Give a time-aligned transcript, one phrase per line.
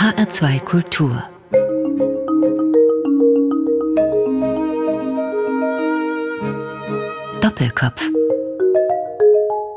[0.00, 1.22] HR2 Kultur
[7.42, 8.08] Doppelkopf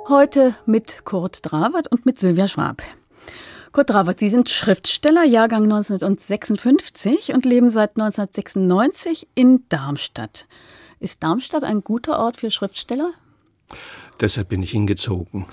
[0.08, 2.82] Heute mit Kurt Drawert und mit Silvia Schwab.
[3.74, 10.48] Kurt Drawert, Sie sind Schriftsteller, Jahrgang 1956 und leben seit 1996 in Darmstadt.
[11.02, 13.12] Ist Darmstadt ein guter Ort für Schriftsteller?
[14.22, 15.48] Deshalb bin ich hingezogen.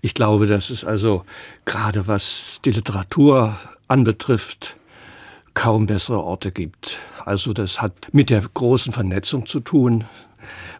[0.00, 1.24] Ich glaube, dass es also
[1.64, 3.56] gerade was die Literatur
[3.88, 4.76] anbetrifft,
[5.54, 6.98] kaum bessere Orte gibt.
[7.24, 10.04] Also das hat mit der großen Vernetzung zu tun,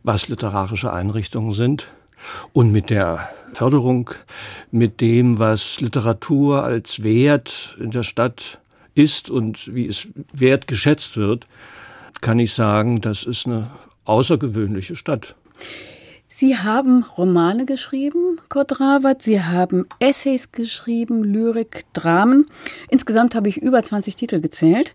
[0.02, 1.88] was literarische Einrichtungen sind
[2.52, 4.10] und mit der Förderung,
[4.70, 8.60] mit dem, was Literatur als Wert in der Stadt
[8.94, 11.46] ist und wie es wertgeschätzt wird,
[12.20, 13.70] kann ich sagen, das ist eine
[14.04, 15.34] außergewöhnliche Stadt.
[16.40, 18.72] Sie haben Romane geschrieben, Kurt.
[19.22, 22.46] Sie haben Essays geschrieben, Lyrik, Dramen.
[22.88, 24.94] Insgesamt habe ich über 20 Titel gezählt.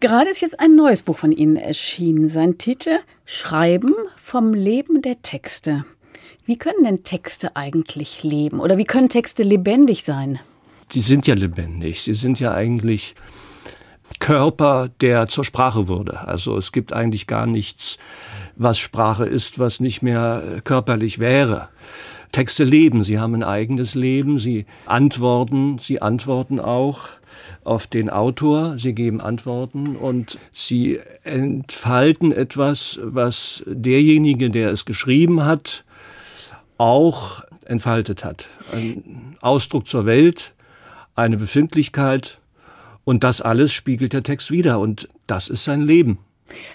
[0.00, 2.28] Gerade ist jetzt ein neues Buch von Ihnen erschienen.
[2.28, 5.84] Sein Titel Schreiben vom Leben der Texte.
[6.46, 8.58] Wie können denn Texte eigentlich leben?
[8.58, 10.40] Oder wie können Texte lebendig sein?
[10.90, 12.02] Sie sind ja lebendig.
[12.02, 13.14] Sie sind ja eigentlich
[14.18, 16.26] Körper, der zur Sprache wurde.
[16.26, 17.98] Also es gibt eigentlich gar nichts
[18.56, 21.68] was Sprache ist, was nicht mehr äh, körperlich wäre.
[22.32, 27.08] Texte leben, sie haben ein eigenes Leben, sie antworten, sie antworten auch
[27.64, 35.44] auf den Autor, sie geben Antworten und sie entfalten etwas, was derjenige, der es geschrieben
[35.44, 35.84] hat,
[36.78, 38.48] auch entfaltet hat.
[38.72, 40.52] Ein Ausdruck zur Welt,
[41.14, 42.38] eine Befindlichkeit
[43.04, 46.18] und das alles spiegelt der Text wieder und das ist sein Leben.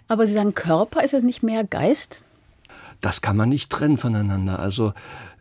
[0.08, 2.22] Aber Sie sagen, Körper, ist es nicht mehr Geist?
[3.00, 4.60] Das kann man nicht trennen voneinander.
[4.60, 4.94] Also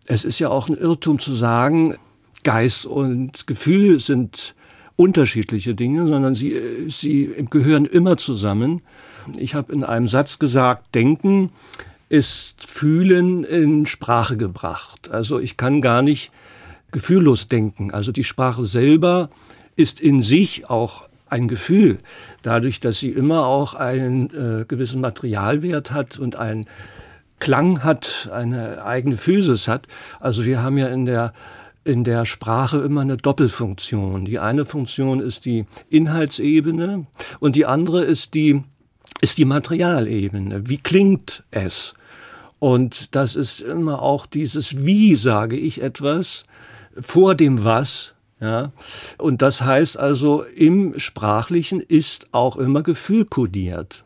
[0.06, 1.94] es ist ja auch ein Irrtum zu sagen,
[2.42, 4.54] Geist und Gefühl sind
[4.96, 8.82] unterschiedliche Dinge, sondern sie, sie gehören immer zusammen.
[9.36, 11.50] Ich habe in einem Satz gesagt, Denken
[12.08, 15.10] ist Fühlen in Sprache gebracht.
[15.10, 16.30] Also ich kann gar nicht
[16.90, 17.92] gefühllos denken.
[17.92, 19.30] Also die Sprache selber
[19.76, 21.98] ist in sich auch ein Gefühl,
[22.42, 26.66] dadurch, dass sie immer auch einen äh, gewissen Materialwert hat und einen
[27.38, 29.86] Klang hat, eine eigene Physis hat.
[30.20, 31.32] Also wir haben ja in der
[31.82, 34.26] in der Sprache immer eine Doppelfunktion.
[34.26, 37.06] Die eine Funktion ist die Inhaltsebene
[37.40, 38.62] und die andere ist die
[39.22, 40.68] ist die Materialebene.
[40.68, 41.94] Wie klingt es?
[42.58, 46.44] Und das ist immer auch dieses Wie sage ich etwas
[47.00, 48.72] vor dem Was ja,
[49.18, 54.04] und das heißt also, im Sprachlichen ist auch immer Gefühl kodiert.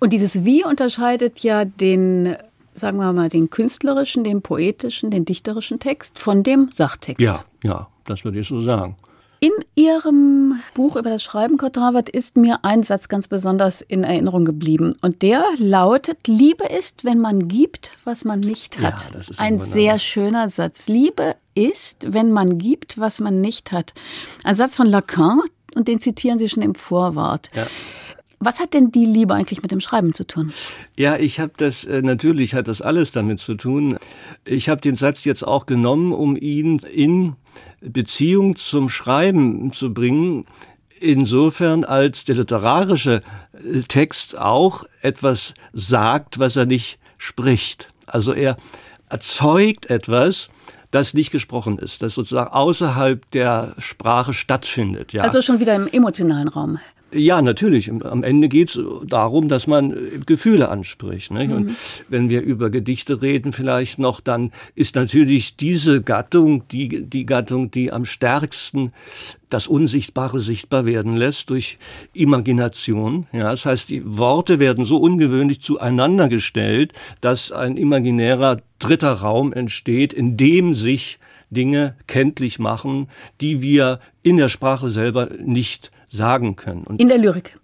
[0.00, 2.36] Und dieses Wie unterscheidet ja den,
[2.72, 7.20] sagen wir mal, den künstlerischen, den poetischen, den dichterischen Text von dem Sachtext.
[7.20, 8.96] Ja, ja, das würde ich so sagen.
[9.40, 14.02] In Ihrem Buch über das Schreiben, Kurt Rawat, ist mir ein Satz ganz besonders in
[14.02, 14.94] Erinnerung geblieben.
[15.02, 19.04] Und der lautet, Liebe ist, wenn man gibt, was man nicht hat.
[19.04, 20.86] Ja, das ist ein, ein sehr schöner Satz.
[20.86, 23.94] Liebe ist, wenn man gibt, was man nicht hat.
[24.42, 25.40] Ein Satz von Lacan,
[25.74, 27.50] und den zitieren Sie schon im Vorwort.
[27.54, 27.66] Ja.
[28.40, 30.52] Was hat denn die Liebe eigentlich mit dem Schreiben zu tun?
[30.96, 33.96] Ja, ich habe das, äh, natürlich hat das alles damit zu tun.
[34.44, 37.36] Ich habe den Satz jetzt auch genommen, um ihn in
[37.80, 40.44] Beziehung zum Schreiben zu bringen.
[41.00, 43.22] Insofern als der literarische
[43.52, 47.88] äh, Text auch etwas sagt, was er nicht spricht.
[48.06, 48.56] Also er
[49.08, 50.50] erzeugt etwas,
[50.94, 55.12] das nicht gesprochen ist, das sozusagen außerhalb der Sprache stattfindet.
[55.12, 55.22] Ja.
[55.22, 56.78] Also schon wieder im emotionalen Raum.
[57.14, 57.90] Ja, natürlich.
[57.90, 61.30] Am Ende geht es darum, dass man äh, Gefühle anspricht.
[61.30, 61.52] Mhm.
[61.52, 61.76] Und
[62.08, 67.70] wenn wir über Gedichte reden, vielleicht noch, dann ist natürlich diese Gattung die, die Gattung,
[67.70, 68.92] die am stärksten
[69.50, 71.78] das Unsichtbare sichtbar werden lässt durch
[72.12, 73.26] Imagination.
[73.32, 79.52] Ja, das heißt, die Worte werden so ungewöhnlich zueinander gestellt, dass ein imaginärer dritter Raum
[79.52, 81.18] entsteht, in dem sich
[81.50, 83.08] Dinge kenntlich machen,
[83.40, 86.84] die wir in der Sprache selber nicht sagen können.
[86.84, 87.58] Und in der Lyrik.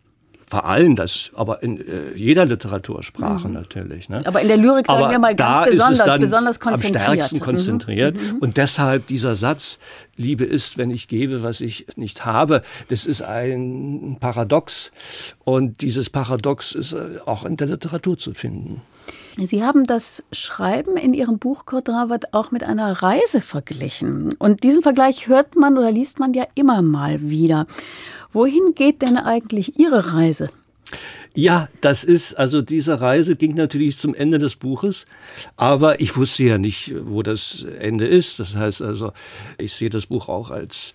[0.51, 3.55] Vor allem das, aber in äh, jeder Literatursprache mhm.
[3.55, 4.09] natürlich.
[4.09, 4.21] Ne?
[4.25, 6.97] Aber in der Lyrik sagen aber wir mal ganz besonders, besonders konzentriert.
[6.97, 8.17] Am stärksten konzentriert.
[8.17, 8.21] Mhm.
[8.21, 8.39] mhm.
[8.39, 9.79] Und deshalb dieser Satz,
[10.17, 14.91] Liebe ist, wenn ich gebe, was ich nicht habe, das ist ein Paradox.
[15.45, 18.83] Und dieses Paradox ist äh, auch in der Literatur zu finden.
[19.37, 24.35] Sie haben das Schreiben in Ihrem Buch Kurt Rawat auch mit einer Reise verglichen.
[24.39, 27.67] Und diesen Vergleich hört man oder liest man ja immer mal wieder.
[28.33, 30.49] Wohin geht denn eigentlich Ihre Reise?
[31.33, 35.07] Ja, das ist, also diese Reise ging natürlich zum Ende des Buches,
[35.57, 38.41] aber ich wusste ja nicht, wo das Ende ist.
[38.41, 39.13] Das heißt also,
[39.57, 40.93] ich sehe das Buch auch als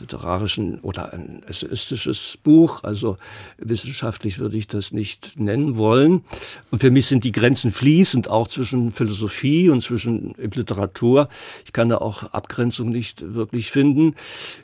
[0.00, 2.84] literarischen oder ein essayistisches Buch.
[2.84, 3.16] Also
[3.58, 6.24] wissenschaftlich würde ich das nicht nennen wollen.
[6.70, 11.28] Und für mich sind die Grenzen fließend auch zwischen Philosophie und zwischen Literatur.
[11.64, 14.14] Ich kann da auch Abgrenzung nicht wirklich finden.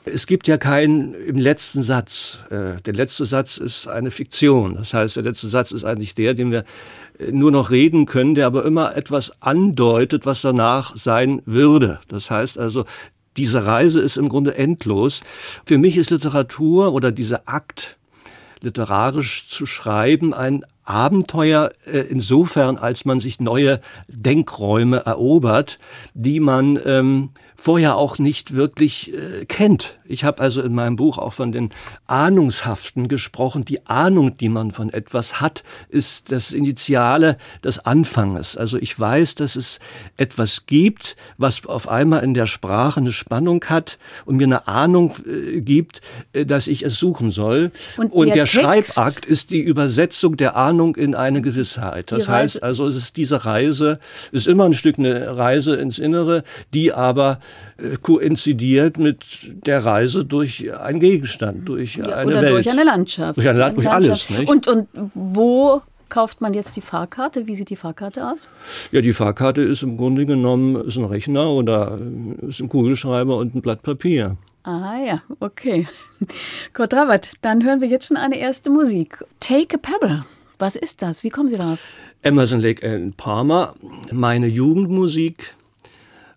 [0.04, 2.38] Es gibt ja keinen im letzten Satz.
[2.50, 4.74] Äh, der letzte Satz ist eine Fiktion.
[4.74, 6.64] Das heißt, der letzte Satz ist eigentlich der, den wir
[7.18, 12.00] äh, nur noch reden können, der aber immer etwas andeutet, was danach sein würde.
[12.08, 12.84] Das heißt also,
[13.36, 15.22] diese Reise ist im Grunde endlos.
[15.64, 17.96] Für mich ist Literatur oder dieser Akt,
[18.60, 25.78] literarisch zu schreiben, ein Abenteuer äh, insofern, als man sich neue Denkräume erobert,
[26.14, 29.98] die man ähm, vorher auch nicht wirklich äh, kennt.
[30.06, 31.70] Ich habe also in meinem Buch auch von den
[32.06, 33.64] Ahnungshaften gesprochen.
[33.64, 38.56] Die Ahnung, die man von etwas hat, ist das Initiale des Anfanges.
[38.56, 39.78] Also ich weiß, dass es
[40.16, 45.14] etwas gibt, was auf einmal in der Sprache eine Spannung hat und mir eine Ahnung
[45.26, 46.00] äh, gibt,
[46.32, 47.70] äh, dass ich es suchen soll.
[47.96, 52.12] Und, und der, der Schreibakt ist die Übersetzung der Ahnung in eine Gewissheit.
[52.12, 53.98] Das heißt also, es ist diese Reise,
[54.32, 57.38] ist immer ein Stück eine Reise ins Innere, die aber
[58.02, 59.24] koinzidiert mit
[59.66, 62.52] der Reise durch einen Gegenstand, durch ja, eine oder Welt.
[62.54, 63.36] durch eine Landschaft.
[63.36, 64.30] Durch, eine, eine durch alles.
[64.30, 64.48] Nicht?
[64.48, 67.48] Und, und wo kauft man jetzt die Fahrkarte?
[67.48, 68.40] Wie sieht die Fahrkarte aus?
[68.92, 71.96] Ja, die Fahrkarte ist im Grunde genommen ist ein Rechner oder
[72.48, 74.36] ist ein Kugelschreiber und ein Blatt Papier.
[74.62, 75.86] Ah ja, okay.
[76.72, 79.22] Kurt Rabat, dann hören wir jetzt schon eine erste Musik.
[79.40, 80.24] Take a Pebble.
[80.58, 81.24] Was ist das?
[81.24, 81.80] Wie kommen Sie darauf?
[82.22, 83.74] Emerson Lake and Palmer,
[84.10, 85.54] meine Jugendmusik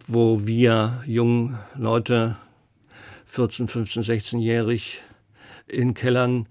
[0.07, 2.38] wo wir jungen Leute,
[3.25, 5.01] 14, 15, 16-jährig,
[5.68, 6.48] in Kellern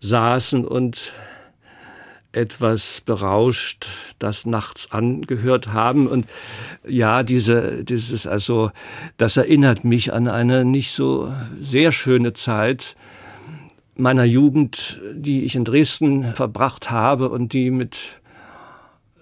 [0.00, 1.12] saßen und
[2.32, 3.88] etwas berauscht
[4.18, 6.06] das nachts angehört haben.
[6.06, 6.26] Und
[6.86, 8.70] ja, diese, dieses, also,
[9.16, 12.96] das erinnert mich an eine nicht so sehr schöne Zeit
[13.96, 18.20] meiner Jugend, die ich in Dresden verbracht habe und die mit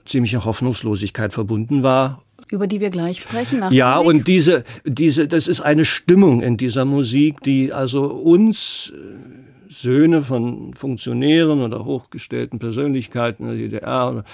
[0.05, 3.62] ziemlicher Hoffnungslosigkeit verbunden war über die wir gleich sprechen.
[3.70, 9.70] ja, und diese, diese, das ist eine Stimmung in dieser Musik, die also uns äh,
[9.70, 14.24] Söhne von Funktionären oder hochgestellten Persönlichkeiten in der DDR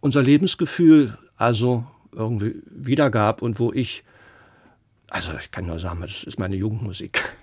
[0.00, 4.04] unser Lebensgefühl also irgendwie wiedergab und wo ich,
[5.10, 7.36] also ich kann nur sagen, das ist meine Jugendmusik.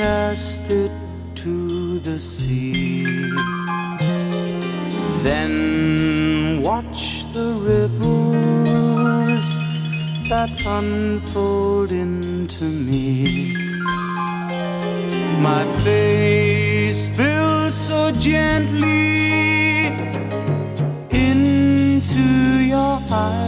[0.00, 0.92] cast it
[1.34, 3.04] to the sea.
[5.26, 7.02] Then watch
[7.34, 9.46] the ripples
[10.30, 13.52] that unfold into me.
[15.48, 19.86] My face spills so gently
[21.28, 22.26] into
[22.74, 23.39] your eyes.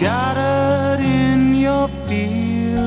[0.00, 2.80] Scattered in your fields.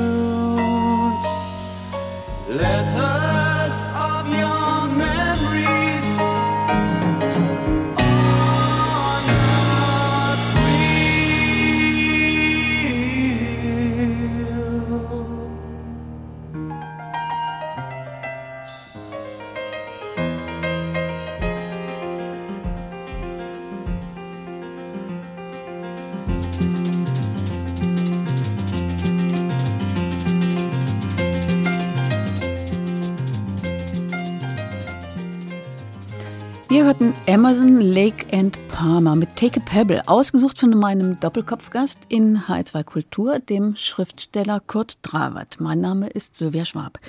[37.34, 43.40] Amazon, Lake and Palmer mit Take a Pebble, ausgesucht von meinem Doppelkopfgast in H2 Kultur,
[43.40, 45.58] dem Schriftsteller Kurt Drawert.
[45.58, 47.00] Mein Name ist Sylvia Schwab.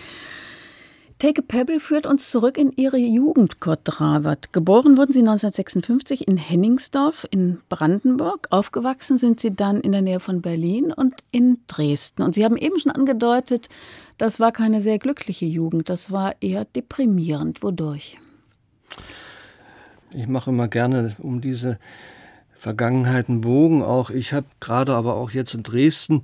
[1.19, 4.51] Take a Pebble führt uns zurück in Ihre Jugend, Kurt Drawert.
[4.51, 8.47] Geboren wurden Sie 1956 in Henningsdorf in Brandenburg.
[8.49, 12.23] Aufgewachsen sind Sie dann in der Nähe von Berlin und in Dresden.
[12.23, 13.69] Und Sie haben eben schon angedeutet,
[14.17, 17.61] das war keine sehr glückliche Jugend, das war eher deprimierend.
[17.61, 18.17] Wodurch?
[20.15, 21.77] Ich mache immer gerne um diese
[22.57, 23.83] Vergangenheiten Bogen.
[23.83, 26.23] Auch ich habe gerade, aber auch jetzt in Dresden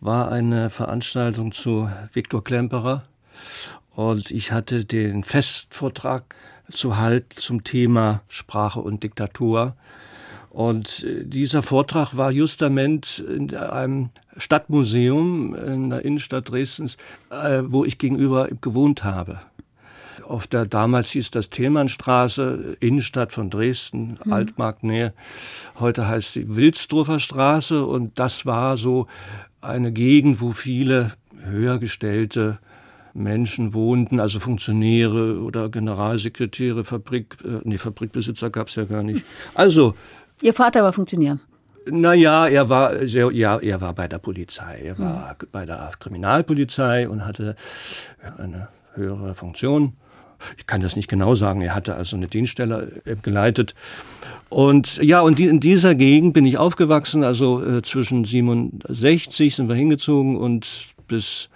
[0.00, 3.04] war eine Veranstaltung zu Viktor Klemperer
[3.94, 6.34] und ich hatte den Festvortrag
[6.68, 9.76] zu halten zum Thema Sprache und Diktatur.
[10.50, 16.96] Und äh, dieser Vortrag war justament in einem Stadtmuseum in der Innenstadt Dresdens,
[17.30, 19.40] äh, wo ich gegenüber gewohnt habe
[20.28, 24.32] auf der damals hieß das Thälmannstraße, Innenstadt von Dresden, mhm.
[24.32, 25.12] Altmarktnähe.
[25.78, 29.06] Heute heißt sie Wilsdruffer Straße und das war so
[29.60, 31.12] eine Gegend, wo viele
[31.44, 32.58] höher gestellte
[33.14, 39.24] Menschen wohnten, also Funktionäre oder Generalsekretäre, Fabrik, äh, nee, Fabrikbesitzer gab es ja gar nicht.
[39.54, 39.94] Also.
[40.42, 41.38] Ihr Vater war Funktionär.
[41.90, 44.82] Naja, er war sehr, ja, er war bei der Polizei.
[44.84, 45.46] Er war mhm.
[45.50, 47.56] bei der Kriminalpolizei und hatte
[48.36, 49.94] eine höhere Funktion.
[50.56, 51.60] Ich kann das nicht genau sagen.
[51.60, 53.74] Er hatte also eine Dienststelle äh, geleitet.
[54.48, 57.24] Und ja, und in dieser Gegend bin ich aufgewachsen.
[57.24, 61.48] Also äh, zwischen 67 sind wir hingezogen und bis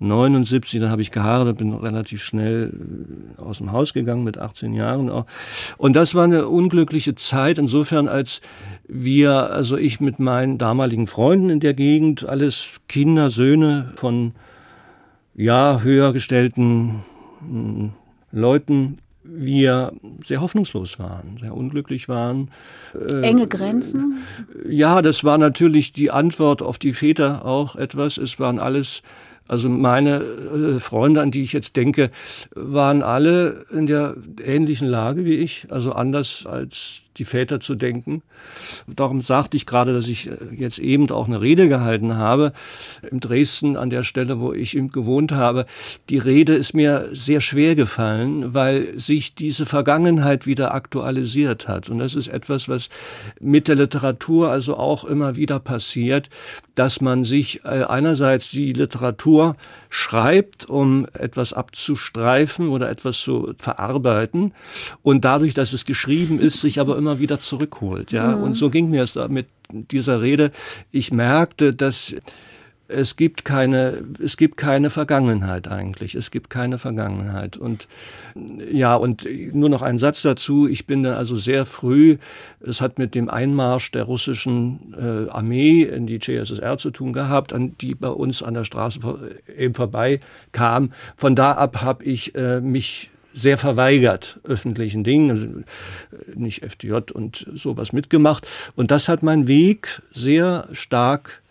[0.00, 2.72] 79, dann habe ich geheiratet, bin relativ schnell
[3.38, 5.08] äh, aus dem Haus gegangen mit 18 Jahren.
[5.08, 5.26] Auch.
[5.78, 8.40] Und das war eine unglückliche Zeit, insofern als
[8.88, 14.32] wir, also ich mit meinen damaligen Freunden in der Gegend, alles Kinder, Söhne von
[15.34, 17.02] ja, höher gestellten
[17.40, 17.92] hm,
[18.34, 19.92] Leuten wir
[20.24, 22.50] sehr hoffnungslos waren, sehr unglücklich waren.
[22.94, 24.18] Äh, Enge Grenzen?
[24.68, 28.18] Ja, das war natürlich die Antwort auf die Väter auch etwas.
[28.18, 29.02] Es waren alles,
[29.48, 32.10] also meine äh, Freunde, an die ich jetzt denke,
[32.54, 34.14] waren alle in der
[34.44, 38.22] ähnlichen Lage wie ich, also anders als die Väter zu denken.
[38.86, 42.52] Darum sagte ich gerade, dass ich äh, jetzt eben auch eine Rede gehalten habe,
[43.10, 45.66] in Dresden an der Stelle, wo ich gewohnt habe.
[46.10, 51.88] Die Rede ist mir sehr schwer gefallen, weil sich diese Vergangenheit wieder aktualisiert hat.
[51.88, 52.88] Und das ist etwas, was
[53.40, 56.28] mit der Literatur also auch immer wieder passiert,
[56.74, 59.56] dass man sich äh, einerseits die Literatur
[59.90, 64.52] schreibt, um etwas abzustreifen oder etwas zu verarbeiten
[65.02, 68.12] und dadurch, dass es geschrieben ist, sich aber immer wieder zurückholt.
[68.12, 68.42] Ja, mhm.
[68.42, 70.52] und so ging mir es da mit dieser Rede.
[70.90, 72.14] Ich merkte, dass
[72.86, 76.14] es gibt keine, es gibt keine Vergangenheit eigentlich.
[76.14, 77.56] Es gibt keine Vergangenheit.
[77.56, 77.88] Und
[78.34, 80.68] ja, und nur noch ein Satz dazu.
[80.68, 82.18] Ich bin dann also sehr früh,
[82.60, 87.52] es hat mit dem Einmarsch der russischen äh, Armee in die CSSR zu tun gehabt,
[87.52, 89.00] an die bei uns an der Straße
[89.56, 90.20] eben vorbei
[90.52, 90.92] kam.
[91.16, 97.12] Von da ab habe ich äh, mich sehr verweigert öffentlichen Dingen, also äh, nicht FDJ
[97.12, 98.46] und sowas mitgemacht.
[98.76, 101.42] Und das hat meinen Weg sehr stark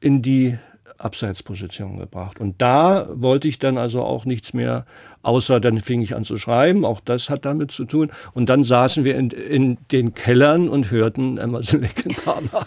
[0.00, 0.56] in die
[0.98, 2.40] Abseitsposition gebracht.
[2.40, 4.86] Und da wollte ich dann also auch nichts mehr,
[5.22, 6.84] außer dann fing ich an zu schreiben.
[6.84, 8.10] Auch das hat damit zu tun.
[8.32, 12.66] Und dann saßen wir in, in den Kellern und hörten Emerson Leckenhamer.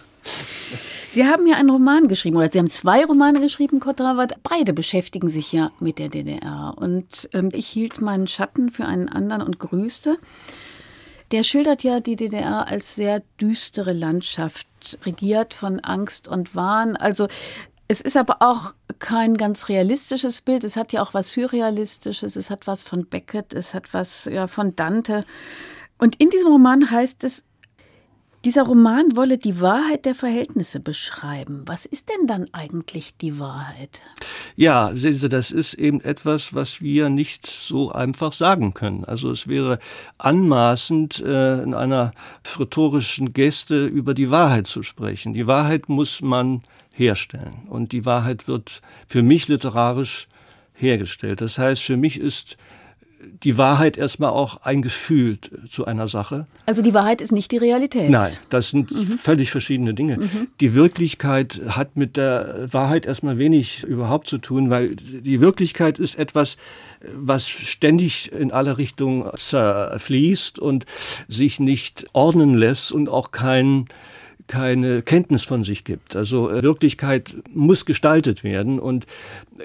[1.11, 4.43] Sie haben ja einen Roman geschrieben, oder Sie haben zwei Romane geschrieben, Kotrawat.
[4.43, 6.75] Beide beschäftigen sich ja mit der DDR.
[6.77, 10.19] Und ähm, ich hielt meinen Schatten für einen anderen und grüßte.
[11.31, 14.67] Der schildert ja die DDR als sehr düstere Landschaft,
[15.03, 16.95] regiert von Angst und Wahn.
[16.95, 17.27] Also
[17.87, 20.63] es ist aber auch kein ganz realistisches Bild.
[20.63, 22.35] Es hat ja auch was Surrealistisches.
[22.35, 23.55] Es hat was von Beckett.
[23.55, 25.25] Es hat was ja, von Dante.
[25.97, 27.45] Und in diesem Roman heißt es,
[28.45, 31.63] dieser Roman wolle die Wahrheit der Verhältnisse beschreiben.
[31.65, 34.01] Was ist denn dann eigentlich die Wahrheit?
[34.55, 39.03] Ja, sehen Sie, das ist eben etwas, was wir nicht so einfach sagen können.
[39.03, 39.79] Also es wäre
[40.17, 42.13] anmaßend, äh, in einer
[42.57, 45.33] rhetorischen Geste über die Wahrheit zu sprechen.
[45.33, 47.67] Die Wahrheit muss man herstellen.
[47.67, 50.27] Und die Wahrheit wird für mich literarisch
[50.73, 51.41] hergestellt.
[51.41, 52.57] Das heißt, für mich ist
[53.43, 56.47] die Wahrheit erstmal auch ein Gefühl zu einer Sache.
[56.65, 58.09] Also die Wahrheit ist nicht die Realität.
[58.09, 59.17] Nein, das sind mhm.
[59.17, 60.17] völlig verschiedene Dinge.
[60.17, 60.47] Mhm.
[60.59, 66.17] Die Wirklichkeit hat mit der Wahrheit erstmal wenig überhaupt zu tun, weil die Wirklichkeit ist
[66.17, 66.57] etwas,
[67.13, 70.85] was ständig in alle Richtungen zerfließt und
[71.27, 73.85] sich nicht ordnen lässt und auch kein
[74.49, 76.15] keine Kenntnis von sich gibt.
[76.15, 79.05] Also äh, Wirklichkeit muss gestaltet werden und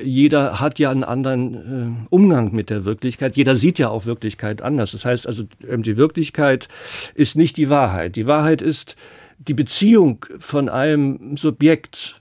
[0.02, 3.34] jeder hat ja einen anderen äh, Umgang mit der Wirklichkeit.
[3.36, 4.92] Jeder sieht ja auch Wirklichkeit anders.
[4.92, 6.68] Das heißt also, ähm, die Wirklichkeit
[7.14, 8.14] ist nicht die Wahrheit.
[8.14, 8.94] Die Wahrheit ist
[9.38, 12.20] die Beziehung von einem Subjekt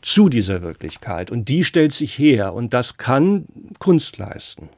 [0.00, 3.44] zu dieser Wirklichkeit und die stellt sich her und das kann
[3.78, 4.70] Kunst leisten.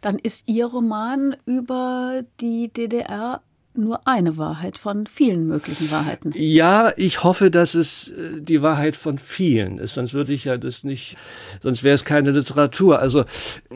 [0.00, 3.42] Dann ist Ihr Roman über die DDR
[3.80, 6.32] nur eine Wahrheit von vielen möglichen Wahrheiten.
[6.34, 10.56] Ja, ich hoffe, dass es äh, die Wahrheit von vielen ist, sonst würde ich ja
[10.56, 11.16] das nicht,
[11.62, 12.98] sonst wäre es keine Literatur.
[13.00, 13.24] Also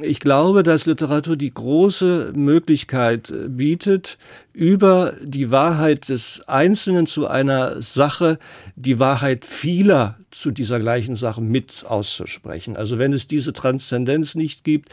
[0.00, 4.18] ich glaube, dass Literatur die große Möglichkeit äh, bietet,
[4.54, 8.38] über die Wahrheit des Einzelnen zu einer Sache
[8.76, 12.76] die Wahrheit vieler zu dieser gleichen Sache mit auszusprechen.
[12.76, 14.90] Also wenn es diese Transzendenz nicht gibt,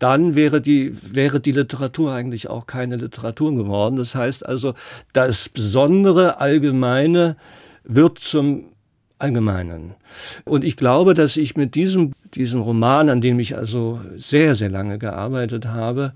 [0.00, 3.96] dann wäre die, wäre die Literatur eigentlich auch keine Literatur geworden.
[3.96, 4.74] Das heißt also,
[5.12, 7.36] das Besondere, Allgemeine
[7.84, 8.64] wird zum
[9.18, 9.94] Allgemeinen.
[10.44, 14.70] Und ich glaube, dass ich mit diesem, diesem Roman, an dem ich also sehr, sehr
[14.70, 16.14] lange gearbeitet habe,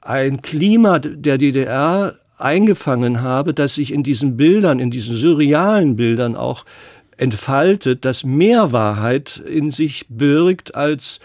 [0.00, 6.36] ein Klima der DDR eingefangen habe, dass sich in diesen Bildern, in diesen surrealen Bildern
[6.36, 6.64] auch
[7.16, 11.20] entfaltet, dass mehr Wahrheit in sich birgt, als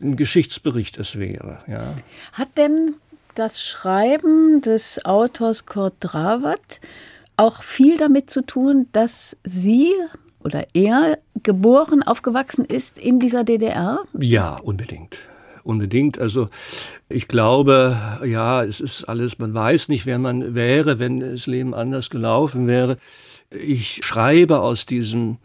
[0.00, 1.58] ein Geschichtsbericht es wäre.
[1.66, 1.94] Ja.
[2.32, 2.96] Hat denn
[3.34, 6.80] das Schreiben des Autors Kurt Drawert
[7.36, 9.90] auch viel damit zu tun, dass Sie
[10.44, 14.00] oder er geboren, aufgewachsen ist in dieser DDR?
[14.18, 15.18] Ja, unbedingt
[15.64, 16.18] unbedingt.
[16.18, 16.48] Also
[17.08, 21.74] ich glaube, ja, es ist alles, man weiß nicht, wer man wäre, wenn das Leben
[21.74, 22.98] anders gelaufen wäre.
[23.50, 25.38] Ich schreibe aus diesem,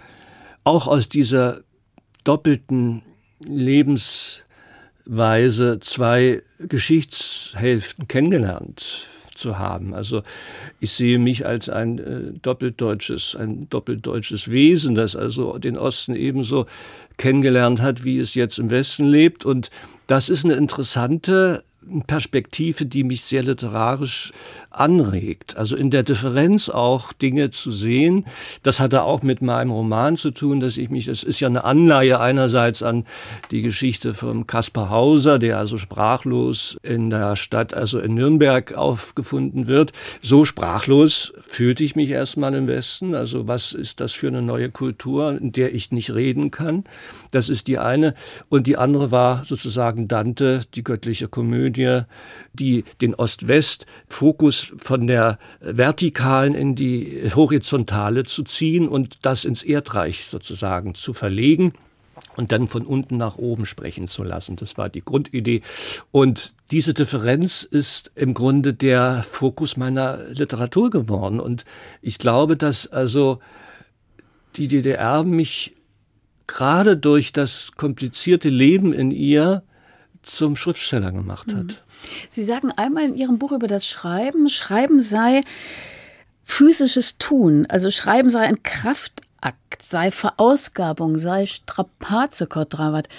[0.63, 1.61] auch aus dieser
[2.23, 3.03] doppelten
[3.45, 4.43] Lebensweise
[5.81, 9.07] zwei Geschichtshälften kennengelernt
[9.37, 9.93] zu haben.
[9.93, 10.23] Also
[10.79, 16.65] ich sehe mich als ein äh, doppeldeutsches, ein doppeldeutsches Wesen, das also den Osten ebenso
[17.17, 19.45] kennengelernt hat, wie es jetzt im Westen lebt.
[19.45, 19.69] Und
[20.07, 21.63] das ist eine interessante
[22.05, 24.33] Perspektive, die mich sehr literarisch
[24.69, 25.57] anregt.
[25.57, 28.25] Also in der Differenz auch Dinge zu sehen.
[28.63, 31.63] Das hatte auch mit meinem Roman zu tun, dass ich mich, es ist ja eine
[31.63, 33.05] Anleihe einerseits an
[33.51, 39.67] die Geschichte von Kaspar Hauser, der also sprachlos in der Stadt, also in Nürnberg aufgefunden
[39.67, 39.93] wird.
[40.21, 43.15] So sprachlos fühlte ich mich erstmal im Westen.
[43.15, 46.83] Also was ist das für eine neue Kultur, in der ich nicht reden kann?
[47.31, 48.13] Das ist die eine.
[48.49, 52.01] Und die andere war sozusagen Dante, die göttliche Komödie,
[52.53, 60.25] die den Ost-West-Fokus von der vertikalen in die horizontale zu ziehen und das ins Erdreich
[60.25, 61.73] sozusagen zu verlegen
[62.35, 64.55] und dann von unten nach oben sprechen zu lassen.
[64.55, 65.61] Das war die Grundidee.
[66.11, 71.39] Und diese Differenz ist im Grunde der Fokus meiner Literatur geworden.
[71.39, 71.65] Und
[72.01, 73.39] ich glaube, dass also
[74.55, 75.75] die DDR mich
[76.47, 79.63] gerade durch das komplizierte Leben in ihr
[80.23, 81.83] zum Schriftsteller gemacht hat.
[82.29, 85.41] Sie sagen einmal in Ihrem Buch über das Schreiben, Schreiben sei
[86.43, 93.09] physisches Tun, also Schreiben sei ein Kraftakt, sei Verausgabung, sei Strapaze, Kotrawat.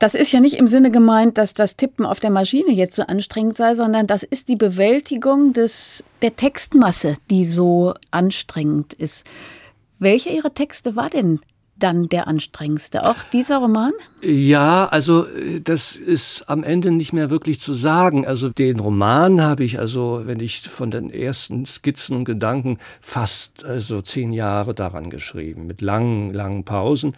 [0.00, 3.04] Das ist ja nicht im Sinne gemeint, dass das Tippen auf der Maschine jetzt so
[3.04, 9.24] anstrengend sei, sondern das ist die Bewältigung des, der Textmasse, die so anstrengend ist.
[9.98, 11.40] Welcher Ihrer Texte war denn
[11.76, 13.04] dann der anstrengendste.
[13.04, 13.92] Auch dieser Roman?
[14.22, 18.26] Ja, also äh, das ist am Ende nicht mehr wirklich zu sagen.
[18.26, 23.64] Also den Roman habe ich also, wenn ich von den ersten Skizzen und Gedanken fast
[23.64, 27.16] also zehn Jahre daran geschrieben, mit langen, langen Pausen.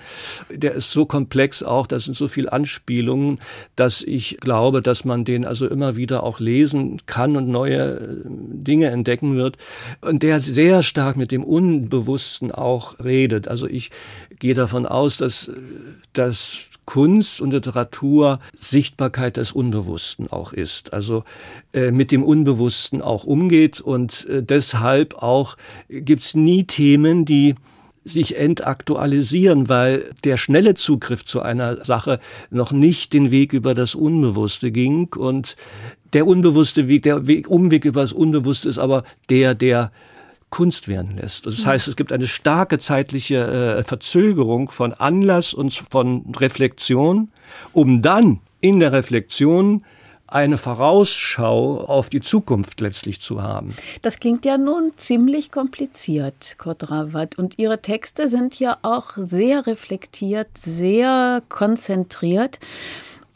[0.50, 3.38] Der ist so komplex auch, da sind so viele Anspielungen,
[3.76, 8.06] dass ich glaube, dass man den also immer wieder auch lesen kann und neue äh,
[8.24, 9.58] Dinge entdecken wird.
[10.00, 13.48] Und der sehr stark mit dem Unbewussten auch redet.
[13.48, 13.90] Also ich
[14.38, 15.50] gehe davon aus, dass,
[16.12, 20.94] dass Kunst und Literatur Sichtbarkeit des Unbewussten auch ist.
[20.94, 21.24] Also
[21.72, 25.56] äh, mit dem Unbewussten auch umgeht und äh, deshalb auch
[25.88, 27.56] gibt's nie Themen, die
[28.04, 32.20] sich entaktualisieren, weil der schnelle Zugriff zu einer Sache
[32.50, 35.56] noch nicht den Weg über das Unbewusste ging und
[36.12, 39.90] der unbewusste Weg, der Weg, Umweg über das Unbewusste ist aber der, der
[40.50, 41.46] Kunst werden lässt.
[41.46, 47.30] Das heißt, es gibt eine starke zeitliche äh, Verzögerung von Anlass und von Reflexion,
[47.72, 49.82] um dann in der Reflexion
[50.28, 53.76] eine Vorausschau auf die Zukunft letztlich zu haben.
[54.02, 57.38] Das klingt ja nun ziemlich kompliziert, Kodrawat.
[57.38, 62.58] Und Ihre Texte sind ja auch sehr reflektiert, sehr konzentriert.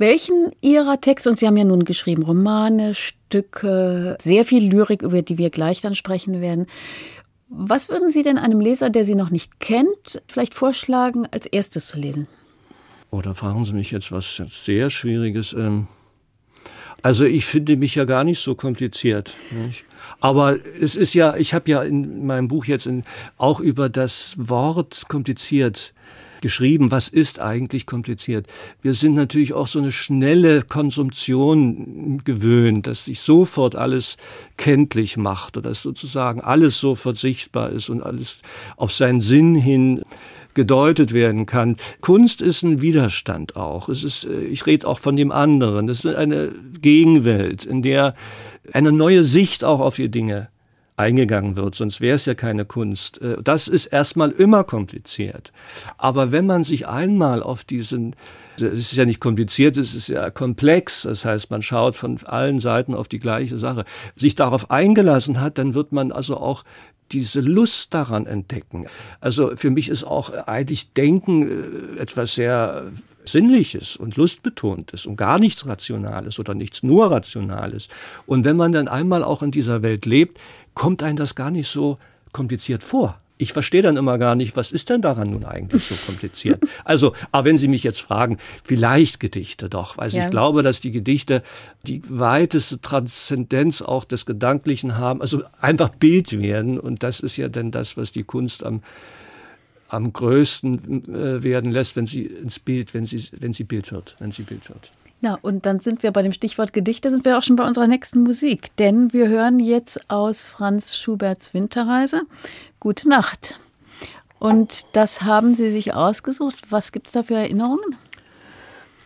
[0.00, 5.20] Welchen Ihrer Texte, und Sie haben ja nun geschrieben, Romane, Stücke, sehr viel Lyrik, über
[5.20, 6.66] die wir gleich dann sprechen werden,
[7.50, 11.88] Was würden Sie denn einem Leser, der Sie noch nicht kennt, vielleicht vorschlagen, als erstes
[11.88, 12.28] zu lesen?
[13.10, 15.52] Oder oh, fragen Sie mich jetzt was sehr Schwieriges.
[15.52, 15.86] Ähm,
[17.02, 19.34] also ich finde mich ja gar nicht so kompliziert.
[19.50, 19.84] Nicht?
[20.20, 23.04] Aber es ist ja, ich habe ja in meinem Buch jetzt in,
[23.36, 25.92] auch über das Wort kompliziert
[26.40, 28.46] geschrieben, was ist eigentlich kompliziert.
[28.82, 34.16] Wir sind natürlich auch so eine schnelle Konsumtion gewöhnt, dass sich sofort alles
[34.56, 38.42] kenntlich macht oder dass sozusagen alles sofort sichtbar ist und alles
[38.76, 40.02] auf seinen Sinn hin
[40.54, 41.76] gedeutet werden kann.
[42.00, 43.88] Kunst ist ein Widerstand auch.
[43.88, 45.86] Es ist, äh, ich rede auch von dem anderen.
[45.86, 46.50] Das ist eine
[46.80, 48.14] Gegenwelt, in der
[48.72, 50.48] eine neue Sicht auch auf die Dinge
[51.00, 53.20] eingegangen wird, sonst wäre es ja keine Kunst.
[53.20, 55.52] Äh, das ist erstmal immer kompliziert.
[55.98, 58.14] Aber wenn man sich einmal auf diesen
[58.62, 61.02] es ist ja nicht kompliziert, es ist ja komplex.
[61.02, 63.84] Das heißt, man schaut von allen Seiten auf die gleiche Sache.
[64.16, 66.64] Sich darauf eingelassen hat, dann wird man also auch
[67.12, 68.86] diese Lust daran entdecken.
[69.20, 72.92] Also für mich ist auch eigentlich Denken äh, etwas sehr
[73.24, 77.88] Sinnliches und Lustbetontes und gar nichts Rationales oder nichts nur Rationales.
[78.26, 80.38] Und wenn man dann einmal auch in dieser Welt lebt,
[80.74, 81.98] kommt einem das gar nicht so
[82.32, 83.20] kompliziert vor.
[83.40, 86.60] Ich verstehe dann immer gar nicht, was ist denn daran nun eigentlich so kompliziert?
[86.84, 89.98] Also, aber wenn Sie mich jetzt fragen, vielleicht Gedichte doch.
[89.98, 90.24] Also ja.
[90.24, 91.42] ich glaube, dass die Gedichte
[91.86, 96.78] die weiteste Transzendenz auch des Gedanklichen haben, also einfach Bild werden.
[96.80, 98.82] Und das ist ja dann das, was die Kunst am
[99.92, 104.16] am größten äh, werden lässt, wenn sie ins Bild, wenn sie, wenn sie Bild wird,
[104.20, 104.92] wenn sie Bild wird.
[105.22, 107.86] Na, und dann sind wir bei dem Stichwort Gedichte, sind wir auch schon bei unserer
[107.86, 108.74] nächsten Musik.
[108.76, 112.22] Denn wir hören jetzt aus Franz Schuberts Winterreise
[112.78, 113.60] Gute Nacht.
[114.38, 116.56] Und das haben Sie sich ausgesucht.
[116.70, 117.96] Was gibt es da für Erinnerungen?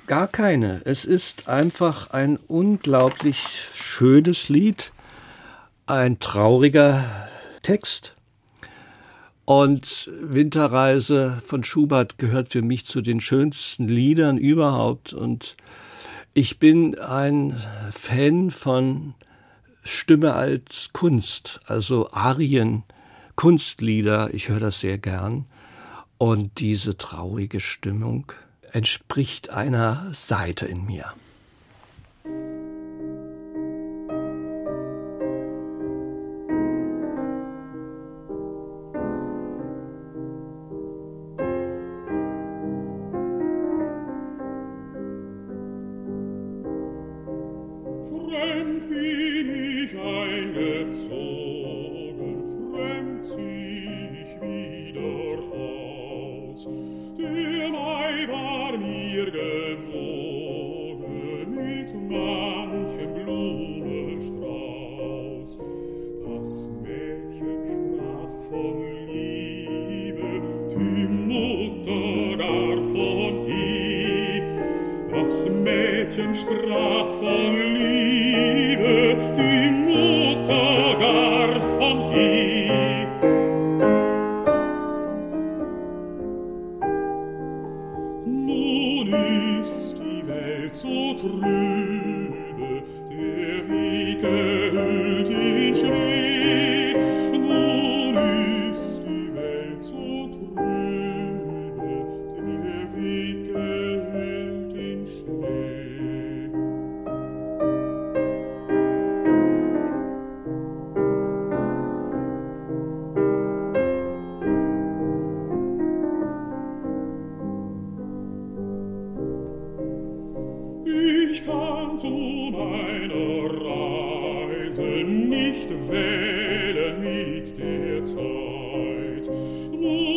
[0.06, 0.82] Gar keine.
[0.84, 4.92] Es ist einfach ein unglaublich schönes Lied,
[5.86, 7.28] ein trauriger
[7.64, 8.14] Text.
[9.44, 15.12] Und Winterreise von Schubert gehört für mich zu den schönsten Liedern überhaupt.
[15.12, 15.56] Und
[16.34, 17.56] ich bin ein
[17.92, 19.14] Fan von
[19.84, 22.82] Stimme als Kunst, also Arien,
[23.36, 24.34] Kunstlieder.
[24.34, 25.46] Ich höre das sehr gern.
[26.18, 28.32] Und diese traurige Stimmung
[28.72, 31.12] entspricht einer Seite in mir.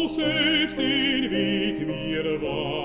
[0.07, 2.76] du selbst den mir war.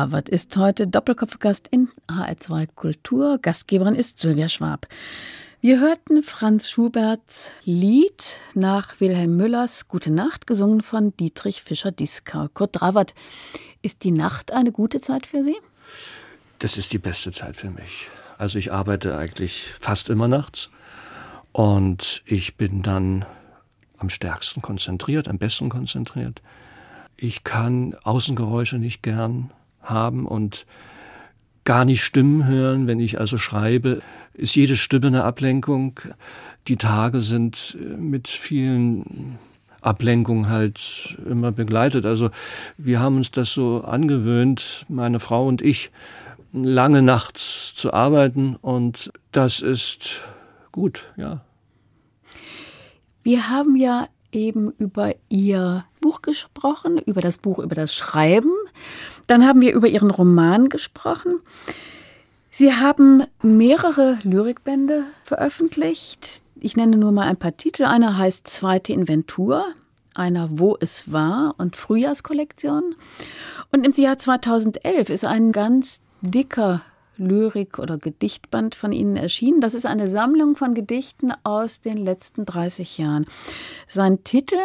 [0.00, 3.36] Dravert ist heute Doppelkopfgast in HR2 Kultur.
[3.36, 4.86] Gastgeberin ist Sylvia Schwab.
[5.60, 12.48] Wir hörten Franz Schuberts Lied nach Wilhelm Müllers Gute Nacht, gesungen von Dietrich Fischer-Dieskau.
[12.54, 13.14] Kurt Dravert,
[13.82, 15.56] ist die Nacht eine gute Zeit für Sie?
[16.60, 18.08] Das ist die beste Zeit für mich.
[18.38, 20.70] Also ich arbeite eigentlich fast immer nachts
[21.52, 23.26] und ich bin dann
[23.98, 26.40] am stärksten konzentriert, am besten konzentriert
[27.20, 29.50] ich kann Außengeräusche nicht gern
[29.82, 30.66] haben und
[31.64, 32.86] gar nicht Stimmen hören.
[32.86, 34.02] Wenn ich also schreibe,
[34.34, 36.00] ist jede Stimme eine Ablenkung.
[36.68, 39.38] Die Tage sind äh, mit vielen
[39.80, 42.04] Ablenkungen halt immer begleitet.
[42.04, 42.30] Also
[42.76, 45.90] wir haben uns das so angewöhnt, meine Frau und ich,
[46.52, 50.16] lange nachts zu arbeiten und das ist
[50.72, 51.42] gut, ja.
[53.22, 58.52] Wir haben ja eben über Ihr Buch gesprochen, über das Buch, über das Schreiben.
[59.30, 61.38] Dann haben wir über Ihren Roman gesprochen.
[62.50, 66.42] Sie haben mehrere Lyrikbände veröffentlicht.
[66.58, 67.84] Ich nenne nur mal ein paar Titel.
[67.84, 69.66] Einer heißt Zweite Inventur,
[70.16, 72.96] einer Wo es war und Frühjahrskollektion.
[73.70, 76.82] Und im Jahr 2011 ist ein ganz dicker
[77.16, 79.60] Lyrik- oder Gedichtband von Ihnen erschienen.
[79.60, 83.26] Das ist eine Sammlung von Gedichten aus den letzten 30 Jahren.
[83.86, 84.58] Sein Titel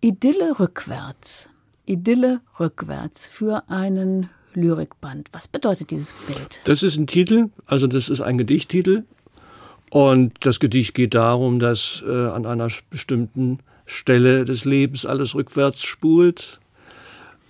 [0.00, 1.50] Idylle rückwärts.
[1.86, 5.28] Idylle rückwärts für einen Lyrikband.
[5.32, 6.60] Was bedeutet dieses Bild?
[6.64, 9.04] Das ist ein Titel, also das ist ein Gedichttitel.
[9.90, 15.84] Und das Gedicht geht darum, dass äh, an einer bestimmten Stelle des Lebens alles rückwärts
[15.84, 16.58] spult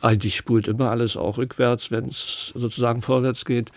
[0.06, 3.72] eigentlich spult immer alles auch rückwärts, wenn es sozusagen vorwärts geht.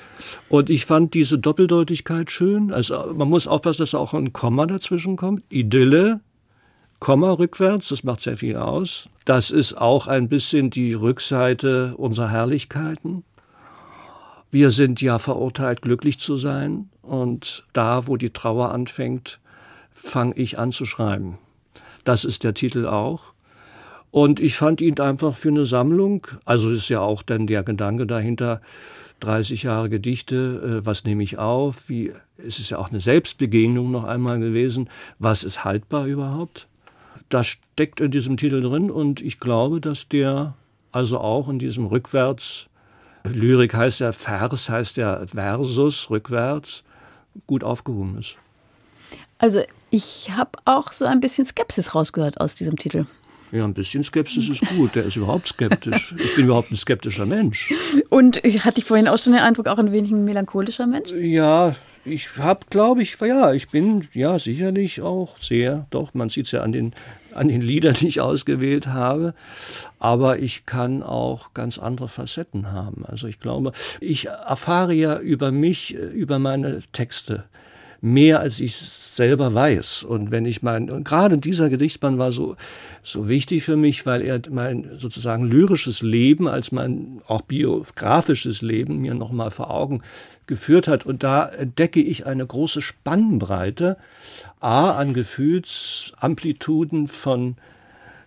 [0.49, 2.73] Und ich fand diese Doppeldeutigkeit schön.
[2.73, 5.43] Also man muss aufpassen, dass auch ein Komma dazwischen kommt.
[5.49, 6.19] Idylle,
[6.99, 9.07] Komma rückwärts, das macht sehr viel aus.
[9.23, 13.23] Das ist auch ein bisschen die Rückseite unserer Herrlichkeiten.
[14.51, 16.89] Wir sind ja verurteilt, glücklich zu sein.
[17.01, 19.39] Und da, wo die Trauer anfängt,
[19.91, 21.37] fange ich an zu schreiben.
[22.03, 23.33] Das ist der Titel auch.
[24.11, 28.07] Und ich fand ihn einfach für eine Sammlung, also ist ja auch dann der Gedanke
[28.07, 28.61] dahinter,
[29.19, 31.89] 30 Jahre Gedichte, äh, was nehme ich auf?
[31.89, 34.89] Wie, es ist ja auch eine Selbstbegegnung noch einmal gewesen.
[35.19, 36.68] Was ist haltbar überhaupt?
[37.29, 40.55] Das steckt in diesem Titel drin und ich glaube, dass der
[40.91, 42.65] also auch in diesem Rückwärts,
[43.23, 46.83] Lyrik heißt ja Vers, heißt ja Versus, rückwärts,
[47.47, 48.35] gut aufgehoben ist.
[49.37, 53.05] Also ich habe auch so ein bisschen Skepsis rausgehört aus diesem Titel.
[53.51, 54.95] Ja, ein bisschen Skepsis ist gut.
[54.95, 56.13] Der ist überhaupt skeptisch.
[56.17, 57.73] Ich bin überhaupt ein skeptischer Mensch.
[58.09, 61.11] Und hatte ich vorhin auch schon den Eindruck, auch ein wenig ein melancholischer Mensch?
[61.11, 66.45] Ja, ich habe, glaube ich, ja, ich bin ja sicherlich auch sehr, doch, man sieht
[66.45, 66.93] es ja an den,
[67.33, 69.33] an den Liedern, die ich ausgewählt habe.
[69.99, 73.05] Aber ich kann auch ganz andere Facetten haben.
[73.05, 77.45] Also ich glaube, ich erfahre ja über mich, über meine Texte
[78.01, 80.03] mehr, als ich selber weiß.
[80.03, 82.55] Und wenn ich mein, und gerade dieser Gedichtband war so,
[83.03, 88.99] so wichtig für mich, weil er mein sozusagen lyrisches Leben als mein auch biografisches Leben
[88.99, 90.01] mir nochmal vor Augen
[90.47, 91.05] geführt hat.
[91.05, 93.97] Und da entdecke ich eine große Spannbreite,
[94.61, 97.57] A, an Gefühlsamplituden von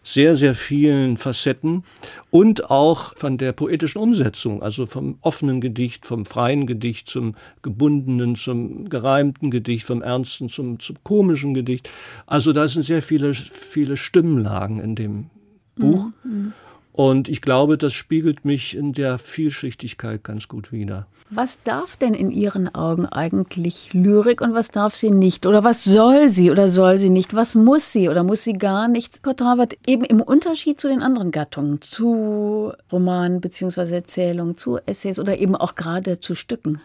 [0.05, 1.85] sehr, sehr vielen Facetten
[2.31, 8.37] und auch von der poetischen Umsetzung, also vom offenen Gedicht, vom freien Gedicht zum gebundenen,
[8.37, 11.89] zum gereimten Gedicht, vom ernsten zum, zum komischen Gedicht.
[12.27, 15.31] Also da sind sehr viele, viele Stimmlagen in dem
[15.77, 16.07] Buch.
[16.25, 16.53] Mhm.
[16.93, 21.07] Und ich glaube, das spiegelt mich in der Vielschichtigkeit ganz gut wider.
[21.31, 25.47] Was darf denn in Ihren Augen eigentlich Lyrik und was darf sie nicht?
[25.47, 27.35] Oder was soll sie oder soll sie nicht?
[27.35, 29.23] Was muss sie oder muss sie gar nichts?
[29.23, 29.41] Gott
[29.87, 33.95] eben im Unterschied zu den anderen Gattungen, zu Romanen bzw.
[33.95, 36.83] Erzählungen, zu Essays oder eben auch gerade zu Stücken.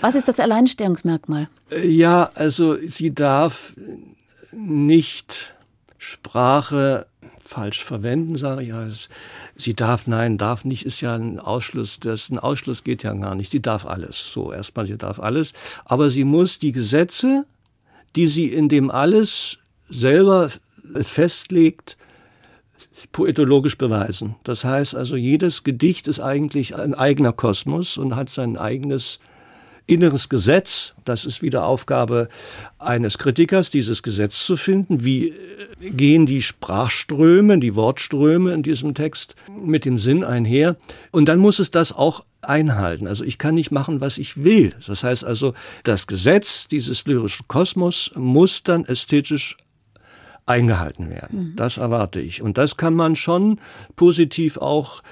[0.00, 1.48] Was ist das Alleinstellungsmerkmal?
[1.82, 3.74] Ja, also sie darf
[4.52, 5.56] nicht
[5.98, 7.06] Sprache
[7.48, 8.68] falsch verwenden, sage ich.
[8.68, 8.86] Ja,
[9.56, 11.98] sie darf, nein, darf nicht, ist ja ein Ausschluss.
[11.98, 13.50] Das, ein Ausschluss geht ja gar nicht.
[13.50, 14.32] Sie darf alles.
[14.32, 15.52] So, erstmal, sie darf alles.
[15.84, 17.46] Aber sie muss die Gesetze,
[18.16, 19.58] die sie in dem alles
[19.88, 20.50] selber
[21.00, 21.96] festlegt,
[23.12, 24.36] poetologisch beweisen.
[24.44, 29.20] Das heißt also, jedes Gedicht ist eigentlich ein eigener Kosmos und hat sein eigenes
[29.88, 30.94] inneres Gesetz.
[31.04, 32.28] Das ist wieder Aufgabe
[32.78, 35.04] eines Kritikers, dieses Gesetz zu finden.
[35.04, 35.34] Wie äh,
[35.90, 40.76] gehen die Sprachströme, die Wortströme in diesem Text mit dem Sinn einher?
[41.10, 43.06] Und dann muss es das auch einhalten.
[43.06, 44.74] Also ich kann nicht machen, was ich will.
[44.86, 49.56] Das heißt also, das Gesetz dieses lyrischen Kosmos muss dann ästhetisch
[50.46, 51.50] eingehalten werden.
[51.50, 51.56] Mhm.
[51.56, 52.42] Das erwarte ich.
[52.42, 53.60] Und das kann man schon
[53.96, 55.02] positiv auch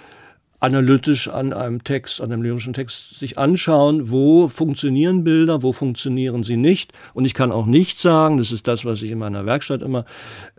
[0.61, 6.45] analytisch an einem Text, an einem lyrischen Text sich anschauen, wo funktionieren Bilder, wo funktionieren
[6.45, 6.92] sie nicht.
[7.14, 10.05] Und ich kann auch nicht sagen, das ist das, was ich in meiner Werkstatt immer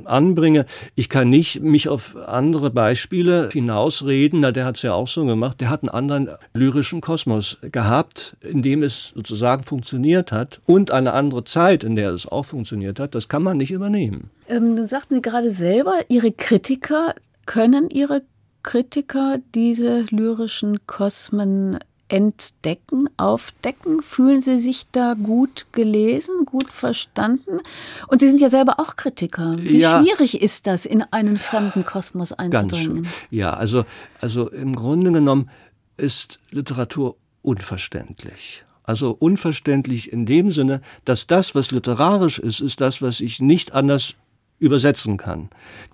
[0.04, 5.08] anbringe, ich kann nicht mich auf andere Beispiele hinausreden, na, der hat es ja auch
[5.08, 10.62] so gemacht, der hat einen anderen lyrischen Kosmos gehabt, in dem es sozusagen funktioniert hat
[10.66, 14.30] und eine andere Zeit, in der es auch funktioniert hat, das kann man nicht übernehmen.
[14.48, 17.14] Ähm, du sagten Sie gerade selber, Ihre Kritiker
[17.48, 18.22] können ihre
[18.68, 24.02] Kritiker diese lyrischen Kosmen entdecken, aufdecken?
[24.02, 27.62] Fühlen Sie sich da gut gelesen, gut verstanden?
[28.10, 29.56] Und Sie sind ja selber auch Kritiker.
[29.58, 33.08] Wie ja, schwierig ist das, in einen fremden Kosmos einzudringen?
[33.32, 33.86] Ja, also,
[34.20, 35.50] also im Grunde genommen
[35.96, 38.66] ist Literatur unverständlich.
[38.84, 43.74] Also unverständlich in dem Sinne, dass das, was literarisch ist, ist das, was ich nicht
[43.74, 44.16] anders
[44.60, 45.50] übersetzen kann.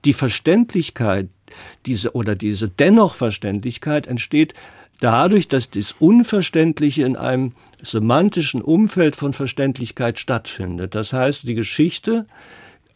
[0.05, 1.29] Die Verständlichkeit,
[1.85, 4.53] diese oder diese Dennochverständlichkeit entsteht
[4.99, 10.95] dadurch, dass das Unverständliche in einem semantischen Umfeld von Verständlichkeit stattfindet.
[10.95, 12.25] Das heißt, die Geschichte